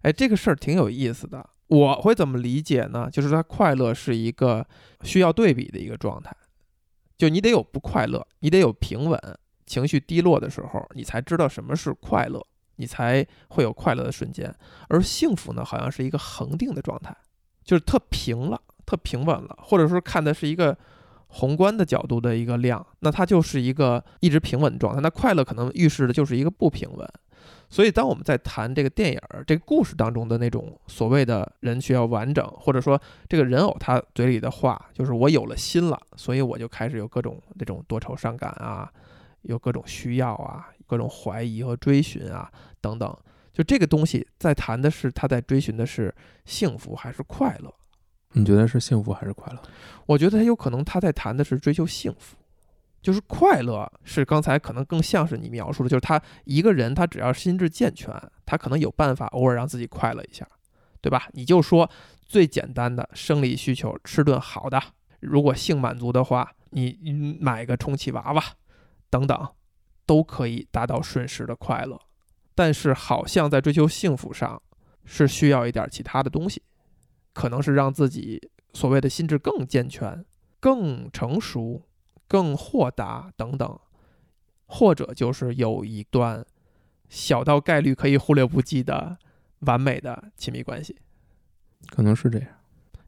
[0.00, 1.48] 哎，这个事儿挺有意思的。
[1.68, 3.08] 我会怎么理解呢？
[3.10, 4.66] 就是说，快乐是一个
[5.02, 6.30] 需要对比的一个状态，
[7.16, 9.20] 就你得有不快乐，你得有平稳，
[9.66, 12.44] 情绪低落的时候，你才知道什么是快乐。
[12.76, 14.52] 你才会有快乐的瞬间。
[14.88, 17.16] 而幸福呢，好像是一个恒定的状态，
[17.62, 20.76] 就是特平了，特平稳了，或者说看的是一个
[21.28, 25.00] 宏观的角度的一个量，那它就是一个一直平稳的状态。
[25.00, 27.08] 那快乐可能预示的就是一个不平稳。
[27.74, 32.96] 所以，当我们在谈这个电影儿、这个故事当中的那种所谓的人需要完整，或者说
[33.28, 38.88] 这个人偶他嘴里的话，就是我有了心了，所以我就开始有各种这种多愁善感啊，
[39.42, 42.48] 有各种需要啊，各种怀疑和追寻啊，
[42.80, 43.12] 等等。
[43.52, 46.14] 就这个东西在谈的是他在追寻的是
[46.44, 47.74] 幸福还是快乐？
[48.34, 49.60] 你觉得是幸福还是快乐？
[50.06, 52.36] 我觉得他有可能他在谈的是追求幸福，
[53.04, 58.10] 就是快乐是刚才可能更像是你描述的，就是他一个人他只要心智健全，
[58.46, 60.48] 他可能有办法偶尔让自己快乐一下，
[61.02, 61.28] 对吧？
[61.34, 61.90] 你就说
[62.24, 64.82] 最简单的生理需求，吃顿好的，
[65.20, 66.98] 如果性满足的话，你
[67.38, 68.42] 买个充气娃娃
[69.10, 69.48] 等等，
[70.06, 72.00] 都可以达到瞬时的快乐。
[72.54, 74.62] 但是好像在追求幸福上，
[75.04, 76.62] 是需要一点其他的东西，
[77.34, 78.40] 可能是让自己
[78.72, 80.24] 所谓的心智更健全、
[80.58, 81.82] 更成熟、
[82.34, 83.78] 更豁达等等，
[84.66, 86.44] 或者就是有一段
[87.08, 89.16] 小到概率可以忽略不计的
[89.60, 90.96] 完美的亲密关系，
[91.90, 92.48] 可能是这样，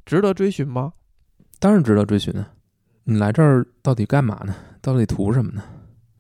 [0.05, 0.93] 值得追寻吗？
[1.59, 2.53] 当然值得追寻啊！
[3.03, 4.55] 你来这儿到底干嘛呢？
[4.81, 5.65] 到底图什么呢？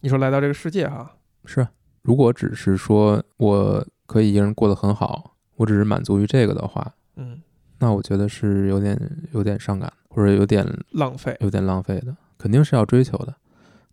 [0.01, 1.71] 你说来到这个世界哈，是啊，
[2.03, 7.41] 如果只是说我可以一个人过得很好，我只是满足于这个的话，嗯，
[7.79, 8.99] 那我觉得是有点
[9.31, 12.17] 有点伤感，或者有点浪费，有点浪费的，
[12.47, 13.35] 肯定是要追求的，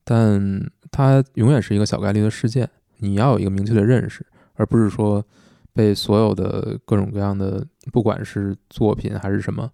[0.04, 0.40] 但
[0.92, 4.24] 它永远是一个小概率的事件，你要有一个明确的认识，
[4.54, 5.26] 而不是说
[5.74, 9.68] 被所有的各种各样的，不管是作品还是什么，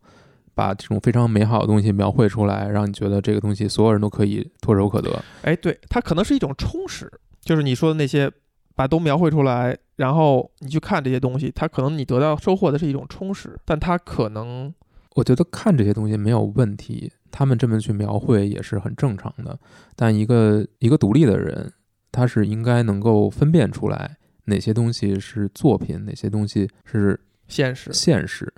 [0.56, 5.22] 把这种非常美好的东西描绘出来，让你觉得这个东西所有人都可以唾手可得。
[5.42, 7.12] 哎，对，它可能是一种充实，
[7.42, 8.32] 就是你说的那些，
[8.76, 14.74] 把都描绘出来，然后你去看这些东西，它可能你得到收获的是一种充实，但它可能
[15.20, 19.60] 我觉得看这些东西没有问题，他们这么去描绘也是很正常的。
[19.96, 21.74] 但一个一个独立的人，
[22.10, 27.92] 他是应该能够分辨出来哪些东西是作品，哪些东西是现实。
[27.92, 28.52] 现实。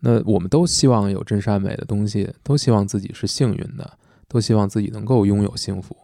[0.00, 5.96] 那我们都希望有真善美的东西，都希望自己是幸运的，都希望自己能够拥有幸福，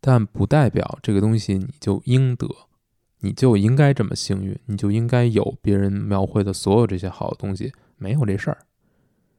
[0.00, 2.48] 但不代表这个东西你就应得，
[3.20, 8.56] 你就应该这么幸运，你就应该有别人描绘的所有这些好的东西，没有这事儿。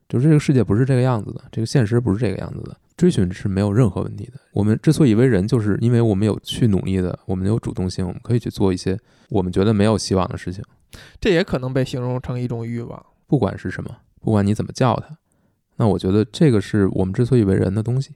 [0.08, 4.34] 就是这个世界不是这个样子的，这个现实不是这个样子的，追寻是没有任何问题的。
[4.54, 8.98] 我们之所以为人，就是因为我们有去努力的，我们有主动性，我们可以去做一些
[9.30, 10.64] 我们觉得没有希望的事情。
[11.20, 13.06] 这也可能被形容成一种欲望。
[13.28, 13.90] 不管是什么，
[14.22, 15.18] 不管你怎么叫它，
[15.78, 18.16] 那我觉得这个是我们之所以为人的东西。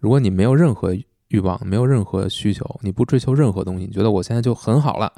[0.00, 0.94] 如果你没有任何
[1.28, 5.10] 欲望，没有任何需求，你不追求任何东西，你觉得我现在就很好了，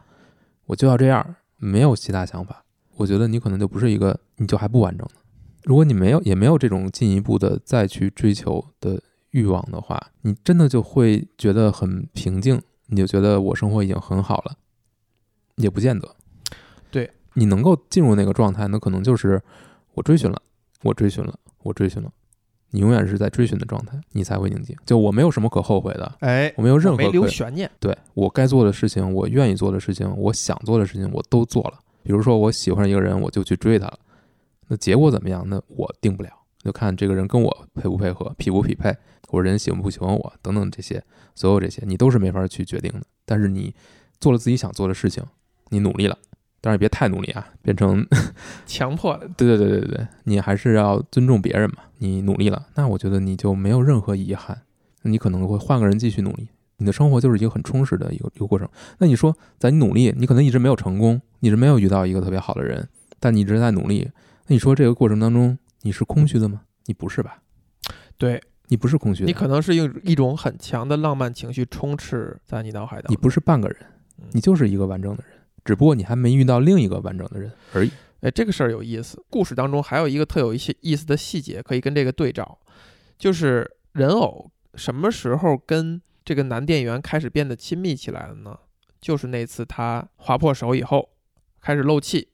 [0.66, 2.64] 我就要这样，没有其他想法，
[2.96, 5.20] 我觉得你可能就不是一个，你就还不完整呢。
[5.66, 9.02] 如果你没有，也没有这种进一步的再去追求的
[9.32, 14.54] 欲望的话，你真的就会觉得很平静，你就觉得我生活已经很好了，
[15.56, 16.08] 也不见得。
[16.92, 19.42] 对你能够进入那个状态，那可能就是
[19.94, 20.40] 我追寻了，
[20.84, 22.12] 我追寻了，我追寻了。
[22.70, 24.76] 你永远是在追寻的状态，你才会宁静。
[24.86, 27.68] 就我没有什么可后悔的，哎，我没有任何没留悬念。
[27.80, 31.80] 对我该做的事情，我愿意做的事情，我想做的事情，我都做了。
[32.04, 33.98] 比如说我喜欢一个人，我就去追他了，
[34.68, 35.44] 那结果怎么样？
[35.48, 36.30] 那我定不了，
[36.62, 38.94] 就看这个人跟我配不配合，匹不匹配，
[39.28, 41.02] 或者人喜欢不喜欢我等等这些，
[41.34, 43.02] 所有这些你都是没法去决定的。
[43.24, 43.74] 但是你
[44.20, 45.22] 做了自己想做的事情，
[45.70, 46.18] 你努力了，
[46.60, 48.06] 当然别太努力啊，变成
[48.66, 51.78] 强迫的，对对对对对，你还是要尊重别人嘛。
[51.98, 54.62] 你努力了，那我觉得你就没有任何遗憾。
[55.02, 56.48] 你可能会换个人继续努力，
[56.78, 58.68] 你的生活就是一个很充实的一个一个过程。
[58.98, 62.88] 那你说，在你努力，你可能一直没有成功，你是没有遇到一个特别好的人，
[63.20, 64.10] 但你一直在努力。
[64.48, 66.62] 那你说这个过程当中，你是空虚的吗？
[66.86, 67.42] 你不是吧？
[68.16, 73.12] 对你不是空虚的，你可能是用一种很强的浪漫情绪充斥在你脑海当中。
[73.12, 73.78] 你不是半个人
[74.18, 77.90] 嗯，你就是一个完整的人，只不过你还没遇到另一个完整的人而已。
[78.20, 79.22] 哎，这个事儿有意思。
[79.28, 82.58] 故事当中还有一个特有一些意思的细节，可以跟这个对照，
[83.18, 88.56] 就是人偶什么时候跟这个男店员开始变得亲密起来了呢？
[89.00, 91.10] 就是那次他划破手以后，
[91.60, 92.28] 开始漏气。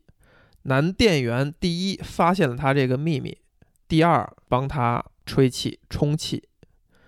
[0.65, 3.37] 男店员第一发现了他这个秘密，
[3.89, 6.43] 第二帮他吹气、充气。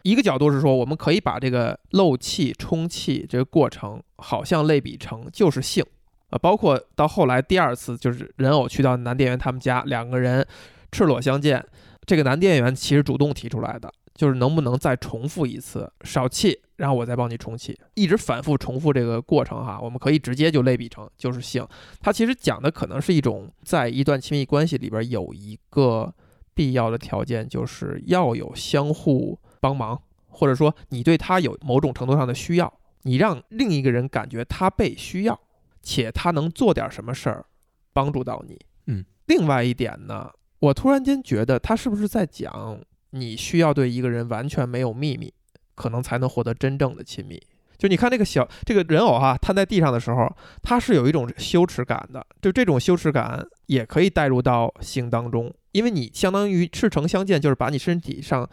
[0.03, 5.85] 一个角度是说，我们可以把这个漏气、充气这个过程，好像类比成就是性。
[6.31, 10.47] 啊，包括到后来第二次，就是人偶去到男店员他们家，两个人
[10.93, 11.65] 赤裸相见。
[12.05, 19.79] 这个男店员其实主动提出来的，就是能不能再重复一次，少气，然后我再帮你重气，一直反复重复这个过程哈。
[19.81, 21.67] 我们可以直接就类比成就是性。
[22.01, 26.15] 它其实讲的可能是一种在一段亲密关系里边有一个
[26.55, 35.39] 必要的条件，就是要有相互帮忙，或者说你对他有某种程度上的需要，你让另一个人感觉他被需要。
[35.87, 37.45] 且他能做点什么事儿
[37.93, 38.59] 帮助到你。
[38.87, 42.81] 嗯，另外一点呢，我突然间觉得他是不是在讲
[43.15, 45.33] 你需要对一个人完全没有秘密，
[45.75, 47.41] 可能才能获得真正的亲密。
[47.79, 50.31] 就你看这个小这个人偶哈、瘫在地上的时候，
[50.63, 52.25] 他是有一种羞耻感的。
[52.41, 58.49] 就这种羞耻感也可以带入到性当中，因为你相当于赤诚相见，就是把你身体上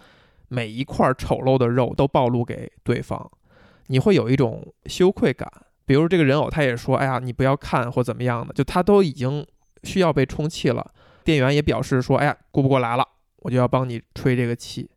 [0.47, 3.29] 每一块丑陋的肉都暴露给对方，
[3.87, 5.49] 你会有一种羞愧感。
[5.85, 9.45] 比如这个人偶，他也说：“哎呀，你不要看或怎么样的。”就他都已经
[9.83, 10.85] 需要被充气了，
[11.23, 13.07] 店员也表示说：“哎呀，顾不过来了，
[13.41, 14.89] 我就要帮你吹这个气。”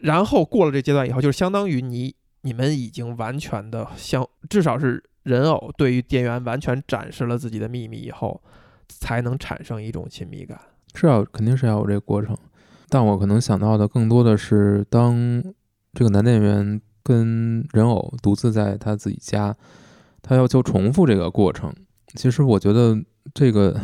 [0.00, 8.42] 然后过了这阶段以后，就是相当于你你们已经完全的相，至少是人偶对于店员完全展示了自己的秘密以后，
[8.88, 10.60] 才能产生一种亲密感。
[10.94, 12.36] 是要肯定是要有这个过程，
[12.88, 15.42] 但我可能想到的更多的是，当
[15.94, 19.56] 这个男店员跟人偶独自在他自己家，
[20.20, 21.72] 他要求重复这个过程。
[22.14, 22.96] 其实我觉得
[23.32, 23.80] 这个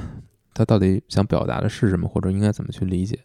[0.52, 3.18] 他到底想表达的是什么，或者应该怎么去理解？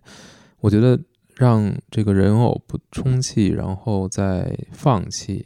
[0.66, 0.99] 我觉得
[1.36, 5.45] 让这个人偶不充气，然后再放弃，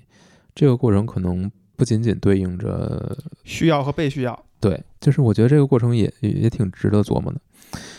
[0.56, 7.42] 这个过程可能不仅仅对应着需要和被需要，对，就是我觉得这个过程也也也挺值得琢磨的。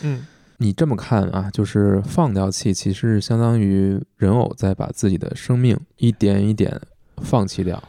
[0.01, 0.25] 嗯，
[0.57, 6.81] 你这么看啊，就是放掉气，其实相当于人偶在把自己的生命一点一点
[7.17, 7.83] 放弃掉，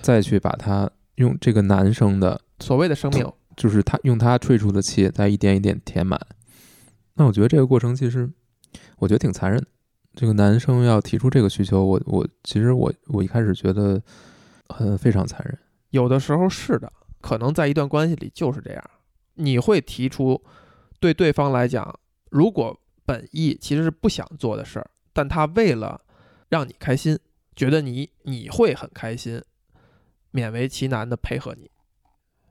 [0.00, 3.26] 再去把它用这个男生的，所谓的生命，
[3.56, 6.20] 就是他用他吹出的气，再一点一点填满。
[7.20, 8.26] 那我觉得这个过程其实，
[8.96, 9.62] 我觉得挺残忍。
[10.14, 14.02] 这个男生要提出这个需求，我我其实我我一开始觉得
[14.70, 15.58] 很非常残忍。
[15.90, 16.90] 有的时候是的，
[17.20, 18.82] 可能在一段关系里就是这样。
[19.34, 20.42] 你会提出
[20.98, 21.94] 对对方来讲，
[22.30, 26.00] 如果本意其实是不想做的事儿，但他为了
[26.48, 27.18] 让你开心，
[27.54, 29.42] 觉得你你会很开心，
[30.32, 31.70] 勉为其难的配合你。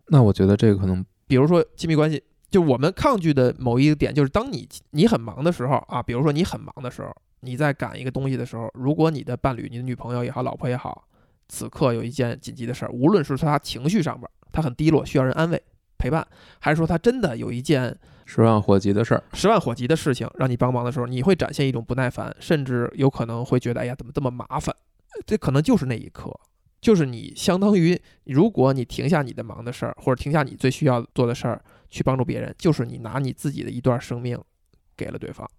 [0.10, 11.08] 那我觉得这个可能比如说亲密关系，就我们抗拒的某一个点，就是当你你很忙的时候啊，比如说你很忙的时候，你在赶一个东西的时候，如果你的伴侣、你的女朋友也好、老婆也好，
[11.48, 15.62] 此刻有一件紧急的事儿，无论是说他情绪上边儿他很低落，需要人安慰
[15.98, 16.28] 陪伴，
[16.60, 17.96] 还是说他真的有一件
[18.26, 24.76] 十万火急的事儿，十万火急的事情让你帮忙的时候，你会展现一种不耐烦，甚至有可能会觉得，哎呀，怎么这么麻烦？
[25.26, 26.32] 这可能就是那一刻，
[26.82, 34.40] 就是你相当于，如果你停下你的忙的事儿，或者停下你最需要做的事儿去帮助别人，就是你拿你自己的一段生命
[34.96, 35.50] 给了对方。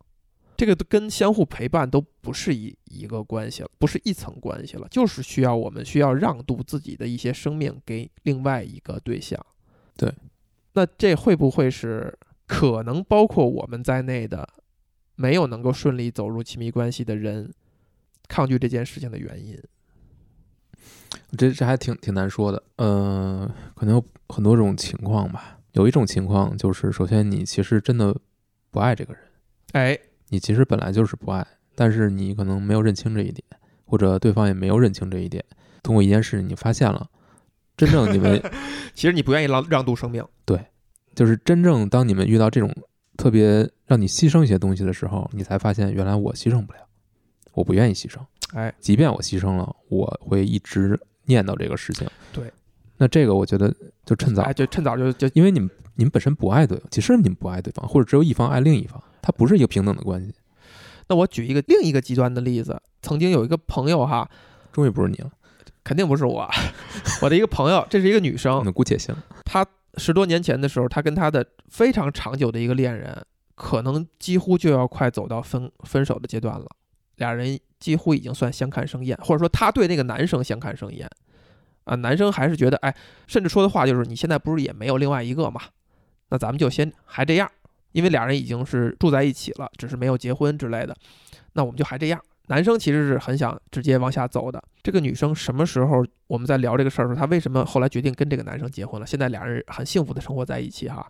[0.56, 9.42] 这个都跟相互陪伴都不是一一个关系了，不是一层关系了，就是需要我们需要让渡自己的一些生命给另外一个对象。
[9.96, 10.14] 对，
[10.74, 12.14] 那这会不会是
[12.46, 14.46] 可能包括我们在内的
[15.14, 17.50] 没有能够顺利走入亲密关系的人
[18.28, 19.58] 抗拒这件事情的原因？
[21.38, 22.62] 这这还挺挺难说的。
[22.76, 25.59] 呃，可能有很多种情况吧。
[25.72, 28.16] 有一种情况就是，首先你其实真的
[28.70, 29.22] 不爱这个人，
[29.72, 29.98] 哎，
[30.28, 33.44] 你其实本来就是不爱，但是你可能没有认清这一点，
[33.84, 35.44] 或者对方也没有认清这一点。
[35.82, 37.08] 通过一件事，你发现了，
[37.76, 38.42] 真正你们
[38.94, 40.60] 其实你不愿意让让渡生命，对
[41.14, 42.70] 就是真正当你们遇到这种
[43.16, 46.80] 特别让你牺牲一些东西的时候，你才发现原来我牺牲不了，
[47.52, 48.18] 我不愿意牺牲。
[48.52, 52.08] 哎，即便我牺牲了，我会一直念叨这个事情。
[52.32, 52.52] 对，
[53.03, 53.74] 那这个我觉得
[54.05, 60.34] 就趁早哎，，就趁早就就因为你们你们本身不爱对方，其实你们不爱对方，或者只有一方爱另一方，它不是一个平等的关系。
[61.09, 64.28] 那我举一个另一个极端的例子，曾经有一个朋友哈，
[64.70, 65.30] 终于不是你了，
[65.82, 66.46] 肯定不是我，
[67.22, 69.16] 我的一个朋友，这是一个女生，那姑且行。
[69.46, 73.24] 她十多年前的时候，她跟她的非常长久的一个恋人，
[73.55, 76.66] 可能几乎就要快走到分分手的阶段了，
[77.16, 81.11] 俩人几乎已经算相看生厌，或者说她对那个男生相看生厌，
[81.91, 82.95] 啊，男生还是觉得，哎，
[83.26, 85.61] 甚至说的话就是你现在不是也没有另外一个嘛，
[86.28, 87.51] 那咱们就先还这样，
[87.91, 90.97] 因为俩人已经是住在一起了，只是没有结婚之类的，
[91.55, 92.20] 那我们就还这样。
[92.47, 94.62] 男生其实是很想直接往下走的。
[94.84, 99.07] 这个女生什么时候我们在聊这个事儿的时候，她为什么后来决定跟这个男生结婚了？
[99.07, 101.05] 现在俩人很幸福的生活在一起哈，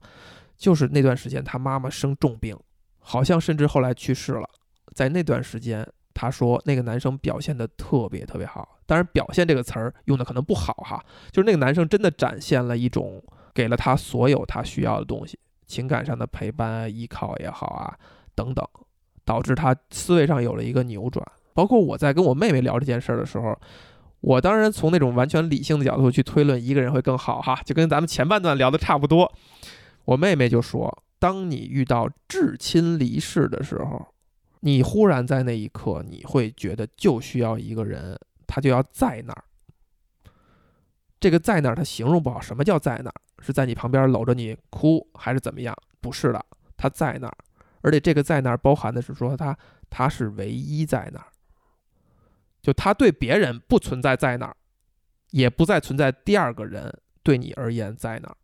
[0.56, 2.58] 就是那段时间她妈妈生重病，
[2.98, 4.48] 好像甚至后来去世了。
[4.94, 5.86] 在那段时间，
[6.20, 8.76] 她说那个男生表现的特别特别好。
[8.86, 13.22] 当然，表现这个词儿用的可能不好哈，就是那个男生真的展现了一种
[13.54, 17.96] 给了她所有她需要的东西，情感上的陪伴啊、依靠也好啊
[18.34, 18.66] 等等。
[19.22, 21.24] 导致他思维上有了一个扭转。
[21.54, 23.56] 包括我在跟我妹妹聊这件事儿的时候，
[24.22, 29.32] 我当然从那种完全理性的角度去推论一个人会更好哈，就跟咱们前半段聊的差不多。
[30.06, 34.04] 我妹妹就说，当你遇到至亲离世的时候，
[34.60, 39.44] 你忽然在那一刻，你会觉得就需要一个人，他就要在那儿。
[41.18, 43.14] 这个在那儿，他形容不好，什么叫在那儿？
[43.42, 45.76] 是在你旁边搂着你哭，还是怎么样？
[46.00, 46.44] 不是的，
[46.76, 47.36] 他在那儿。
[47.82, 49.56] 而且这个在那儿包含的是说他
[49.88, 51.26] 他是唯一在那儿，
[52.60, 54.54] 就他对别人不存在在那儿，
[55.30, 58.36] 也不再存在第二个人对你而言在那儿。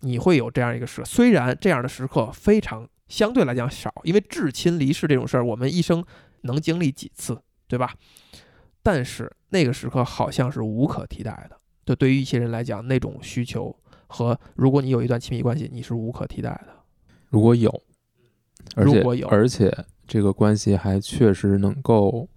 [0.00, 6.04] 你会有这样一个时，虽然这样的时刻非常相对来讲少，因为至亲离世这种事儿，我们一生
[6.42, 7.94] 能经历几次，对吧？
[8.82, 11.58] 但是那个时刻好像是无可替代的。
[11.86, 13.74] 就对于一些人来讲，那种需求
[14.06, 16.68] 和如果你有一段亲密关系，你是无可替代的。
[17.28, 17.70] 如果有，
[18.74, 19.70] 而且如果有而且
[20.06, 22.28] 这个关系还确实能够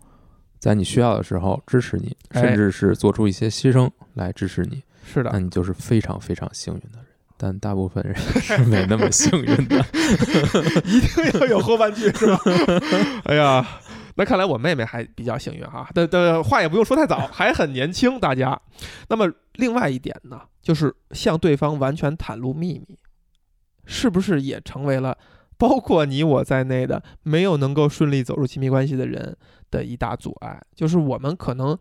[0.59, 7.06] 在你需要的时候支持你，哎甚至是做出一些牺牲来支持你，是的那，你就是非常非常幸运的人。
[7.37, 9.77] 但大部分人 是没那么幸运的。
[10.85, 12.39] 一定要有后半句是吧？
[13.25, 13.65] 哎呀，
[14.15, 15.87] 那看来我妹妹还比较幸运哈。
[15.93, 18.59] 但的话也不用说太早，还很年轻，大家。
[19.09, 22.97] 那么另外一点呢，就是向对方完全袒露秘密，
[23.85, 25.17] 是不是也成为了
[25.57, 29.37] 包括你我在内的没有能够顺利走入亲密关系的人
[29.69, 30.61] 的一大阻碍？
[30.75, 31.77] 就是我们可能。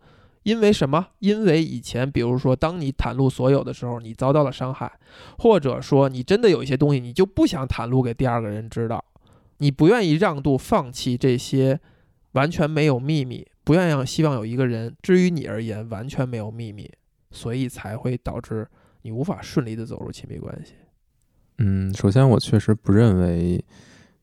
[0.47, 1.07] 因为什么？
[1.19, 4.89] 因为以前，比如说，当你袒露所有的时候，你遭到了伤害，
[5.39, 9.03] 或者说你真的有一些东西，你就不想袒露给第二个人知道，
[9.57, 11.77] 你不愿意让渡放弃这些
[12.31, 16.89] 完全没有秘密，不愿意让希望有一个人，至于你而言完全没有秘密，
[17.29, 18.65] 所以才会导致
[19.01, 20.75] 你无法顺利的走入亲密关系。
[21.57, 23.61] 嗯，首先我确实不认为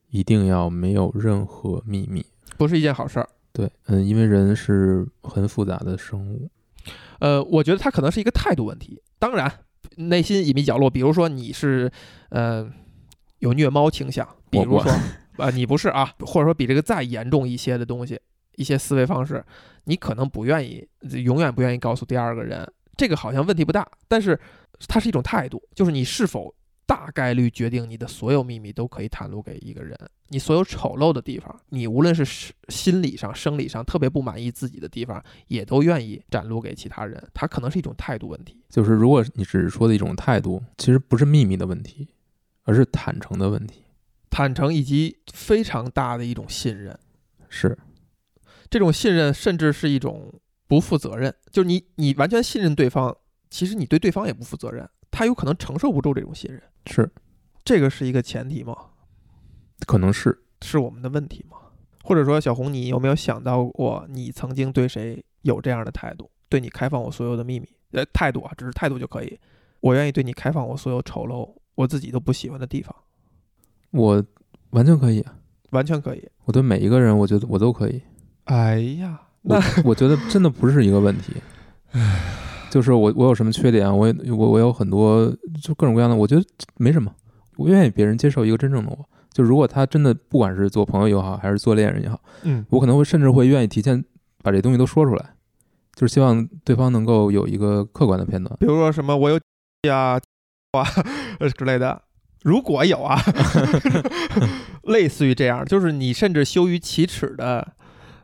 [0.09, 2.25] 一定要没有任何秘密。
[2.57, 3.29] 不是一件好事儿。
[3.55, 6.49] 对，嗯，因为人是很复杂的生物。
[7.19, 9.01] 呃，我觉得它可能是一个态度问题。
[9.17, 9.49] 当然，
[9.95, 11.89] 内心隐秘角落，比如说你是，
[12.31, 12.69] 呃，
[13.39, 14.91] 有虐猫倾向，比如说，
[15.37, 18.19] 呃，你不是啊，或者说比这个再严重一些的东西，
[18.57, 19.41] 一些思维方式，
[19.85, 20.85] 你可能不愿意，
[21.23, 22.69] 永远不愿意告诉第二个人。
[22.97, 24.37] 这个好像问题不大，但是
[24.85, 26.53] 它是一种态度，就是你是否
[26.85, 29.97] 大概率决定你的所有秘密都可以袒露给一个人，
[30.29, 37.21] 你所有丑陋的地方，你无论是是心理上、生理上特别不满意自己的地方，也都愿意展露给其他人。
[37.33, 38.61] 它可能是一种态度问题。
[38.69, 42.07] 就是如果你只是说的一种态度，其实不是秘密的问题，
[42.63, 43.83] 而是坦诚的问题。
[44.29, 46.97] 坦诚以及非常大的一种信任，
[47.47, 47.77] 是，
[48.69, 53.15] 这种信任甚至是一种不负责任，就是你你完全信任对方，
[53.49, 57.09] 其实你对对方也不负责任，他有可能承受不住这种信任，是，
[57.63, 58.75] 这个是一个前提吗？
[59.87, 60.43] 可能是。
[60.61, 61.57] 是我们的问题吗？
[62.03, 66.29] 或者说，小红，你有没有想到过，你曾经对谁有这样的态度？
[66.49, 69.39] 对你开放我所有的秘密，呃，态度啊，只是态度就可以。
[69.79, 72.93] 我愿意对你开放我所有丑陋，我自己都不喜欢的地方，
[73.91, 74.21] 我
[74.71, 75.37] 完全可以啊，
[75.69, 76.29] 完全可以。
[76.43, 78.01] 我对每一个人，我觉得我都可以。
[78.45, 81.33] 哎呀，那我觉得真的不是一个问题。
[82.75, 86.43] 就是我我有什么缺点，我也我我有很多就各种各样的，我觉得
[86.75, 87.09] 没什么。
[87.55, 89.09] 我愿意别人接受一个真正的我。
[89.31, 94.03] 就如果他真的不管是做朋友也好，还是做恋人也好，嗯，我可能会甚至会愿意提前
[94.43, 95.35] 把这东西都说出来，
[95.93, 98.53] 就是希望对方能够有一个客观的片段。
[98.59, 99.39] 比如说什么我有
[99.87, 100.19] 呀
[100.73, 100.83] 啊
[101.39, 102.01] 呃之类的，
[102.43, 103.17] 如果有啊，
[104.83, 107.73] 类似于这样，就是你甚至羞于启齿的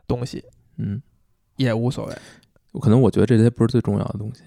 [0.06, 0.44] 东西
[0.76, 1.00] 嗯，
[1.56, 2.14] 也无所谓。
[2.80, 4.42] 可能我觉得这些不是最重要的东西，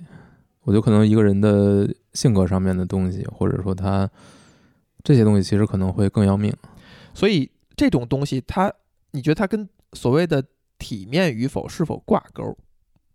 [0.61, 4.09] 我觉得可能一个人的性格上面的东西，或者说他
[5.03, 6.53] 这些东西，其实可能会更要命。
[7.13, 8.71] 所以这种东西它，
[9.11, 10.43] 你觉得它跟所谓的
[10.78, 12.57] 体面与否是否挂钩？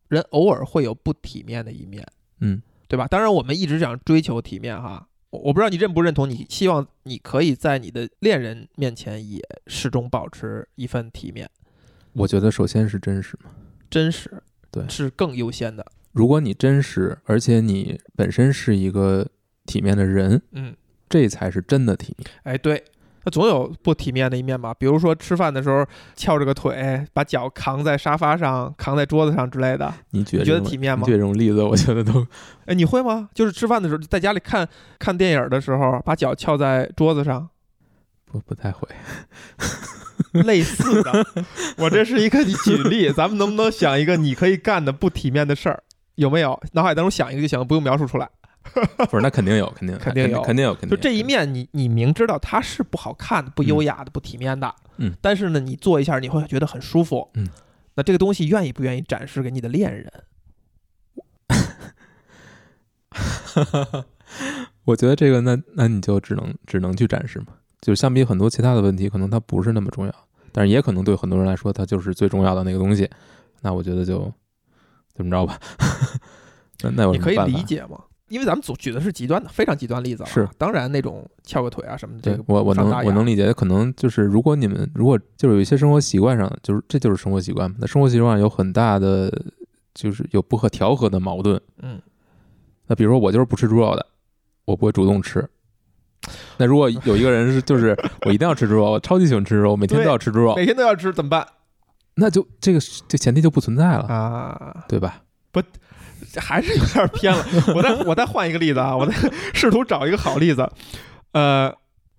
[0.08, 2.04] 人偶尔会有不体面的一面，
[2.40, 3.06] 嗯，对吧？
[3.06, 5.06] 当然，我们一直想追求体面哈。
[5.30, 11.48] 我我不知道你认不认同，你希望你可以在你的恋人面前也始终保持一份体面。
[12.14, 13.50] 我觉得首先是真实嘛。
[13.88, 15.84] 真实，对是更优先的。
[16.12, 19.26] 如果你真实，而且你本身是一个
[19.66, 20.74] 体面的人，嗯，
[21.08, 22.28] 这才是真的体面。
[22.42, 22.82] 哎，对，
[23.24, 24.74] 那总有不体面的一面吧？
[24.74, 29.92] 比如说吃饭的时候翘着个腿，把脚扛在沙发上、扛在桌子上之类的。
[30.10, 32.26] 你觉得你觉得体面吗这种例子，我觉得都
[32.66, 33.28] 哎，你会吗？
[33.32, 34.68] 就是吃饭的时候，在家里看
[34.98, 37.48] 看电影的时候，把脚翘在桌子上，
[38.24, 38.88] 不不太会。
[40.44, 41.26] 类似的。
[41.78, 45.82] 我这是一个举例， 咱们能不能想一个你可以干的不体面的事儿？
[46.16, 46.60] 有没有？
[46.72, 48.28] 脑海当中想一个就行了，不用描述出来。
[49.08, 57.48] 不是，那肯定有，肯定肯定有肯定有，肯定有就这一面你，你明知道它是不好看的、不优雅的、不体面的，嗯但是呢，你做一下你会觉得很舒服，嗯，
[57.94, 60.12] 那这个东西愿意不愿意展示给你的恋人？
[64.84, 67.46] 我觉得这个，那那你就只能只能去展示嘛。
[67.80, 70.14] 就相比很多其他的问题，可能它不是那么重要，
[70.52, 73.08] 但是也可能对很多人来说，它就是最重要的那个东西。
[73.62, 74.32] 那我觉得就
[75.14, 75.58] 怎么着吧。
[76.82, 77.98] 那那有你可以理解吗？
[78.28, 80.26] 因为咱们组举的是极端的，非常极端例子啊。
[80.26, 89.32] 是，当然那种翘个腿啊什么的，这个对我我能我能理解，可能就是如果你们如果就是有一些生活习惯上，就是这就是生活习惯嘛，那生活习惯上有很大的
[89.94, 91.60] 就是有不可调和的矛盾。
[91.82, 92.00] 嗯，
[92.86, 94.06] 那比如说我就是不吃猪肉的，
[94.64, 95.46] 我不会主动吃。
[96.58, 97.96] 那如果有一个人是就是
[98.26, 101.46] 我一定要吃猪肉，我超级喜欢吃猪肉，每天都要吃猪肉，每天都要吃怎么办
[102.16, 104.84] 那就这个这前提就不存在了，啊？
[104.88, 105.22] 对吧？
[106.32, 107.44] 这还是有点偏了。
[107.74, 109.12] 我再我再换一个例子啊，我再
[109.52, 110.70] 试图找一个好例子。
[111.32, 111.74] 呃，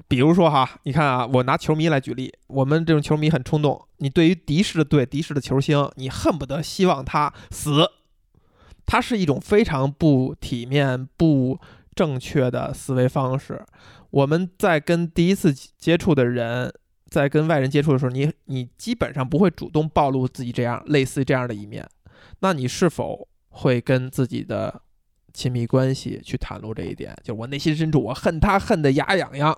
[0.07, 7.89] 比如说哈，你看啊，我拿球迷来举例，我们这种球迷很冲动，你对于敌视的队、敌视的球星，你恨不得希望他死，
[8.85, 11.59] 他是一种非常不体面、不
[12.01, 13.63] 正确的思维方式。
[14.09, 16.73] 我们在跟第一次接触的人。
[17.11, 21.85] 在跟外人接触的时候，你你基本上不会主动暴露自己这样类似这样的一面，
[22.39, 24.81] 那你是否会跟自己的
[25.33, 27.13] 亲密关系去袒露这一点？
[27.21, 29.53] 就是我内心深处，我恨他恨得牙痒痒，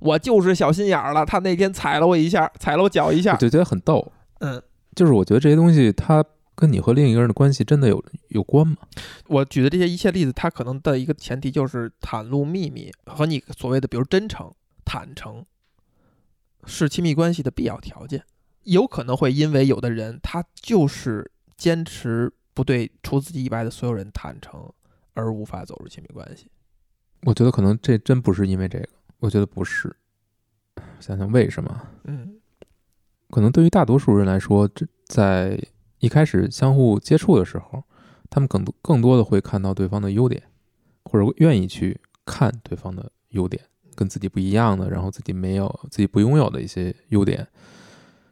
[0.00, 1.24] 我就是小心眼儿了。
[1.24, 4.12] 他那天踩了我一下，踩了我脚一下我，就觉得很逗。
[4.40, 4.62] 嗯，
[4.94, 6.22] 就是我觉得这些东西它
[6.58, 8.78] 跟你和另一个人的关系真的有有关吗？
[9.28, 14.52] 我举的这些一切例子，它可能的一个前提就是袒露秘密和你所谓的比如真诚、
[14.84, 15.46] 坦诚，
[16.64, 18.24] 是亲密关系的必要条件。
[18.64, 24.68] 有可能会因为有的人他就是坚持不对除自己以外的所有人坦诚，
[25.14, 26.50] 而无法走入亲密关系。
[27.22, 28.88] 我觉得可能这真不是因为这个，
[29.20, 29.94] 我觉得不是。
[30.98, 31.86] 想想为什么？
[32.04, 32.34] 嗯
[33.30, 35.60] 可能对于大多数人来说，这在
[36.00, 37.82] 一开始相互接触的时候，
[38.30, 40.42] 他们更多更多的会看到对方的优点，
[41.04, 43.62] 或者愿意去看对方的优点，
[43.94, 47.46] 跟自己不一样的，然后自己没有、自己不拥有的一些优点。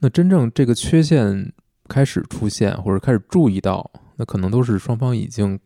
[0.01, 1.53] 那真正这个缺陷
[1.89, 5.59] 开始出现，或者开始注意到，那可能都是双方已经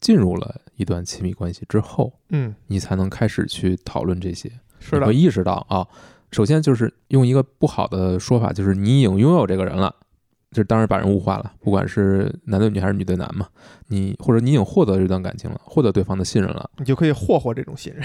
[0.00, 4.50] 进入了一段亲密关系之后，嗯，你才能开始去讨论这些。
[4.78, 5.86] 是的你会，意识到啊，
[6.30, 9.94] 首先就是用一个不好的说法，就是你已经拥有这个人了，
[10.56, 13.46] 这当然把人物化了，不管是男对女还是女对男嘛，
[13.88, 18.02] 你或者你已经获得这段感情了，获得对方的信任了，你就可以霍霍这种信任。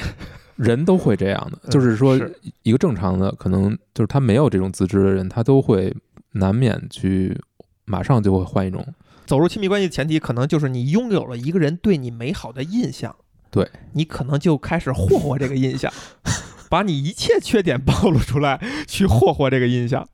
[0.58, 2.20] 人都会这样的，嗯就是说
[2.64, 5.96] 一个正常的，可能就是他没有这种自知的人，他都会
[6.34, 7.40] 难免去
[7.86, 8.86] 马上就会换一种
[9.26, 13.16] 走入亲密关系的前提，可能就是你拥有了一个人对你美好的印象，
[13.50, 15.90] 对你可能就开始霍霍这个印象，
[16.70, 20.06] 把你一切缺点暴露出来，去霍霍这个印象。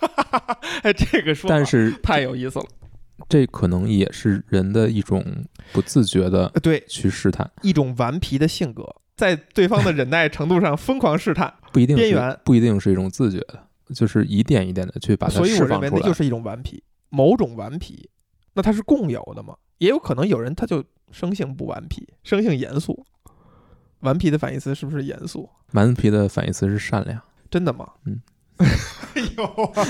[0.82, 2.66] 哎，这个说法但是太有意思了。
[3.28, 5.24] 这可能也是人的一种
[5.72, 8.84] 不自觉的呃对，去试探，一种顽皮的性格，
[9.16, 15.90] 在对方的忍耐程度上 疯狂试探，不一定边缘不一定是一种自觉的，就是一点一点的去把它所以我认释放出来。
[15.90, 18.10] 为那就是一种顽皮，某种顽皮，
[18.52, 19.56] 那它是共有的嘛？
[19.78, 23.04] 也有可能有人他就生性不顽皮，生性严肃。
[24.00, 25.48] 顽皮的反义词是不是严肃？
[25.72, 27.20] 顽皮的反义词是善良。
[27.50, 27.88] 真的吗？
[28.04, 28.20] 嗯，
[29.36, 29.84] 有啊，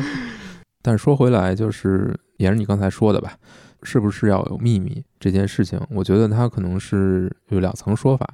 [0.82, 3.36] 但是说回来，就是也是你刚才说的吧，
[3.82, 5.80] 是不是要有秘密这件事情？
[5.90, 8.26] 我觉得它可能是有两层说法。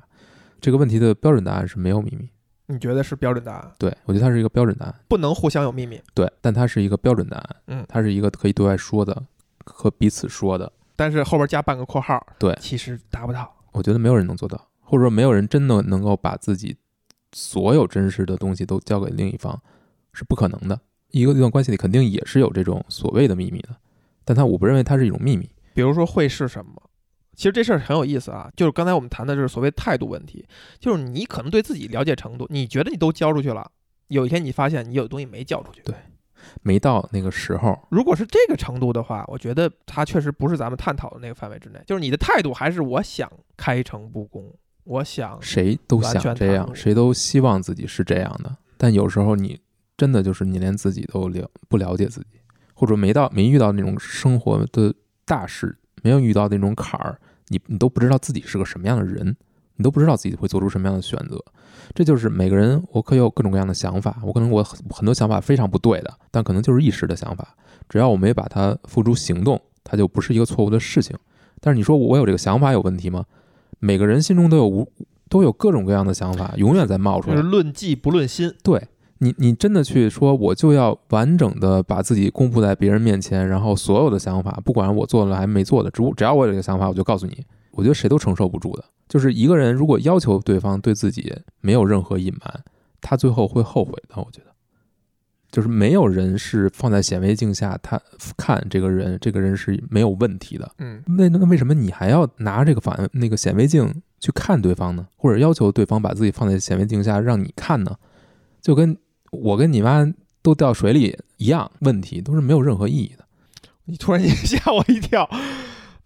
[0.60, 2.28] 这个问题的标准答案是没有秘密，
[2.66, 3.72] 你觉得是标准答案？
[3.78, 9.22] 对我觉得它是一个标准答案，不能互相有秘密，对，但它是一个标准答案，嗯它是一个可以对外说的，
[9.64, 10.72] 和彼此说的。
[10.96, 13.54] 但是后边加半个括号，对其实达不到。
[13.72, 16.74] 我觉得没有人能做到，或者说没有人真的能够把自己
[17.38, 19.60] 所有真实的东西都交给另一方，
[20.14, 20.80] 是不可能的。
[21.10, 23.76] 一个一段关系里肯定也是有这种所谓的秘密的，
[24.24, 25.46] 但它我不认为它是一种秘密。
[25.74, 26.72] 比如说会是什么？
[27.34, 30.46] 其实这事儿很有意思啊，就是刚才我们谈的就是所谓态度问题，
[30.80, 33.70] 就是你可能对自己了解程度，你觉得你都交出去了，
[34.08, 35.82] 有一天你发现你有东西没交出去。
[35.82, 35.94] 对
[36.62, 41.78] 没到那个时候，如果是这个程度的话，我觉得它确实不是咱们探讨的那个范围之内。
[41.86, 44.50] 就是你的态度还是我想开诚布公，
[44.86, 49.60] 我想谁都想这样，谁都希望自己是这样的，但有时候你
[49.96, 52.38] 真的就是你连自己都了不了解自己，
[52.72, 57.18] 或者没到没遇到那种生活的大事，没有遇到那种坎儿，
[57.48, 59.36] 你你都不知道自己是个什么样的人，
[59.74, 61.42] 你都不知道自己会做出什么样的选择。
[61.94, 67.56] 这就是每个人，我可以有各种各样的想法，我可能我很很多想法非常不对的，但可能就是一时的想法，
[67.88, 71.16] 只要我没把它付诸行动，它就不是一个错误的事情。
[71.60, 73.24] 但是你说我有这个想法有问题吗？
[73.86, 74.90] 每个人心中都有无
[75.28, 77.48] 都有各种各样的想法，永远在冒出就是来。
[77.48, 78.52] 论迹不论心。
[78.64, 87.44] 对你，你真的去说，我就要完整的把自己公布在别人面前，然后所有的想法，不管我做了还没做的，只只要我有这个想法，我就告诉你。
[87.70, 88.84] 我觉得谁都承受不住的。
[89.08, 92.64] 就是一个人如果要求对方对自己没有任何隐瞒，
[93.00, 94.16] 他最后会后悔的。
[94.16, 94.46] 我觉得，
[95.50, 98.00] 就是没有人是放在显微镜下他
[98.36, 100.70] 看这个人，这个人是没有问题的。
[100.78, 105.06] 嗯，那那为什么你还要拿这个反那个显微镜去看对方呢？
[105.16, 107.96] 或者要求对方把自己放在显微镜下让你看呢？
[108.60, 108.96] 就跟
[109.30, 110.06] 我跟你妈
[110.42, 113.24] 都掉水里一样，问题都是没有任何意义的。
[113.84, 115.28] 你突然间 吓我一跳。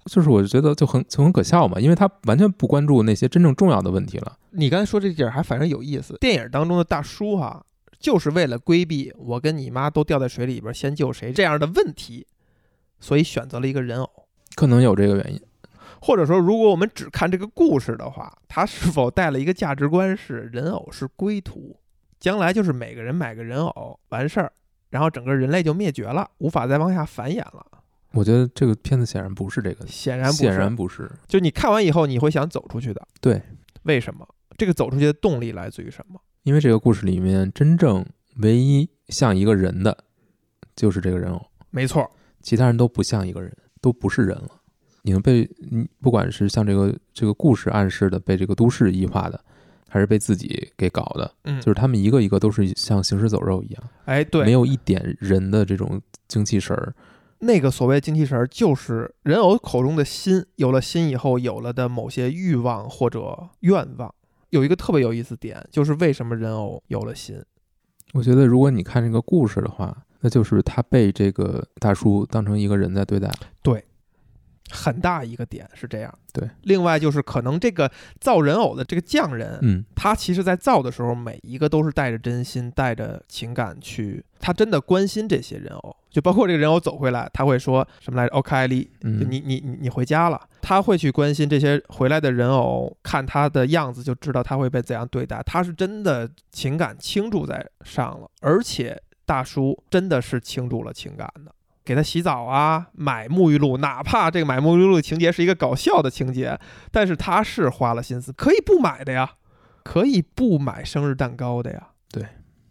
[0.07, 4.36] 就是我觉得就很就很可笑嘛，因为他完全不关注那些真正重要的问题了。
[4.51, 6.16] 你刚才说这点儿还反正有意思。
[6.18, 7.62] 电影当中的大叔哈、
[8.01, 12.27] 就是为了规避我跟你妈都掉在水里边儿，先救谁这样的问题，
[12.99, 14.11] 所以选择了一个人偶。
[14.57, 15.41] 可能有这个原因。
[16.03, 21.77] 或者说，如果我们只看这个故事的话，它是否带了一个价值观是人偶是归途，
[22.19, 24.51] 将来就是每个人买个人偶完事儿，
[24.89, 27.67] 然后整个人类就灭绝了，无法再往下繁衍了。
[28.13, 31.11] 我觉得这个片子显然不是这个，显然显然不是。
[31.29, 33.07] 就你看完以后，你会想走出去的。
[33.21, 33.43] 对，
[33.83, 34.27] 为什么？
[34.57, 36.19] 这个走出去的动力来自于什么？
[36.43, 38.05] 因为这个故事里面真正
[38.36, 39.97] 唯一像一个人的，
[40.74, 42.11] 就是这个人偶，没错，
[42.41, 44.51] 其他人都不像一个人，都不是人了。
[45.03, 49.43] 你们被你不管是像这个这个故事暗示的被这个都市异化的，
[49.88, 56.95] 还是被自己给搞的，嗯，就是他们一个一个都是像行尸走肉一样，哎，对，没有一点人的这种精气神儿。
[57.43, 64.14] 那个所谓精气神儿，就是人偶口中的心，有了心以后，有了的某些欲望或者愿望。
[64.51, 67.43] 有一个特别有意思点，就是为什么人偶有了心？
[68.13, 73.31] 我觉得如果你看这个故事的话，那就是他被这个大叔当成一个人在对待。
[74.71, 76.12] 很大一个点是这样。
[76.33, 77.91] 对，另外就是可能这个
[78.21, 85.97] 造人偶的这个匠人，嗯，他其实在造的时候，每一个都是带着真心、带着情感去，他真的关心这些人偶。
[86.09, 95.41] 就包括这个人偶走回来，他会说什么来着？OK，艾丽，你你你你回家了，他会去关心这些回来的人偶，看他的样子就知道他会被怎样对待。
[95.47, 101.55] 他是真的情感倾注在上了，而且大叔真的是倾注了情感的，
[101.85, 106.59] 给他洗澡啊，买沐浴露，哪怕这个买沐浴露的情节是一个搞笑的情节，
[106.93, 109.33] 但是他是花了心思，可以不买的呀，
[109.83, 111.89] 可以不买生日蛋糕的呀。
[112.12, 112.24] 对，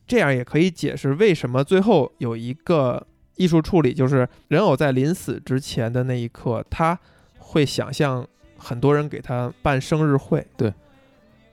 [0.06, 3.06] 这样也可以解释为什么最后有一个
[3.36, 6.98] 艺术处理，就是人偶在临死之前的那一刻，他
[7.38, 8.26] 会想象
[8.58, 10.46] 很多人给他办生日会。
[10.56, 10.74] 对，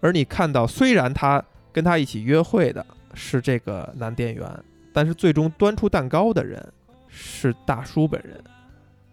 [0.01, 1.43] 而你看到，虽然他
[1.73, 2.85] 跟他一起约会的
[3.15, 6.73] 是这个男店员，但是最终端出蛋糕的人
[7.19, 8.39] 是大叔本人。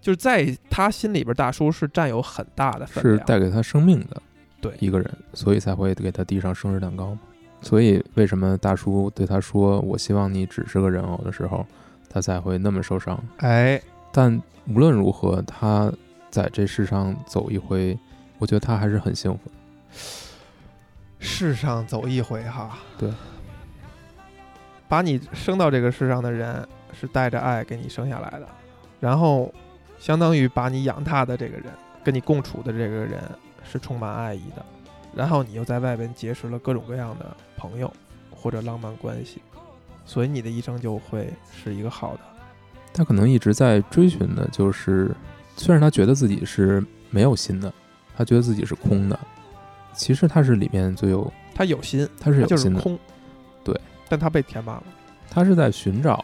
[0.01, 3.17] 就是在他心里边，大叔是占有很大的分是。
[3.19, 4.21] 带给他生命的
[4.59, 7.19] 对一个人，所以才会给他递上生日蛋糕嘛。
[7.61, 11.65] 所以为什么大叔对他说“我希望你只是个人偶”的时候，
[12.09, 13.17] 他才会那么受伤？
[13.37, 13.81] 哎，
[14.11, 15.89] 但无论如何，他
[16.29, 17.97] 在这世上走一回，
[18.39, 19.51] 我觉得他还是很幸福的。
[21.19, 23.09] 世上走一回哈，对，
[24.89, 28.47] 把你生到这个世上的人是带着爱给你生下来的，
[28.99, 29.53] 然后
[29.99, 31.65] 相当于把你养大的这个人，
[32.03, 33.21] 跟你共处的这个人
[33.63, 34.63] 是充满爱意的，
[35.15, 37.91] 然后你又在外边结识了各种各样的朋友
[38.31, 39.41] 或者浪漫关系，
[40.05, 42.19] 所以你的一生就会是一个好的。
[42.93, 45.15] 他可能一直在追寻的，就是
[45.57, 47.73] 虽然他觉得自己是没有心的，
[48.15, 49.19] 他觉得自己是空的，
[49.93, 52.81] 其实他是里面最有，他有心，他是有心的，
[53.63, 54.83] 对，但他被填满了。
[55.29, 56.23] 他是在寻找，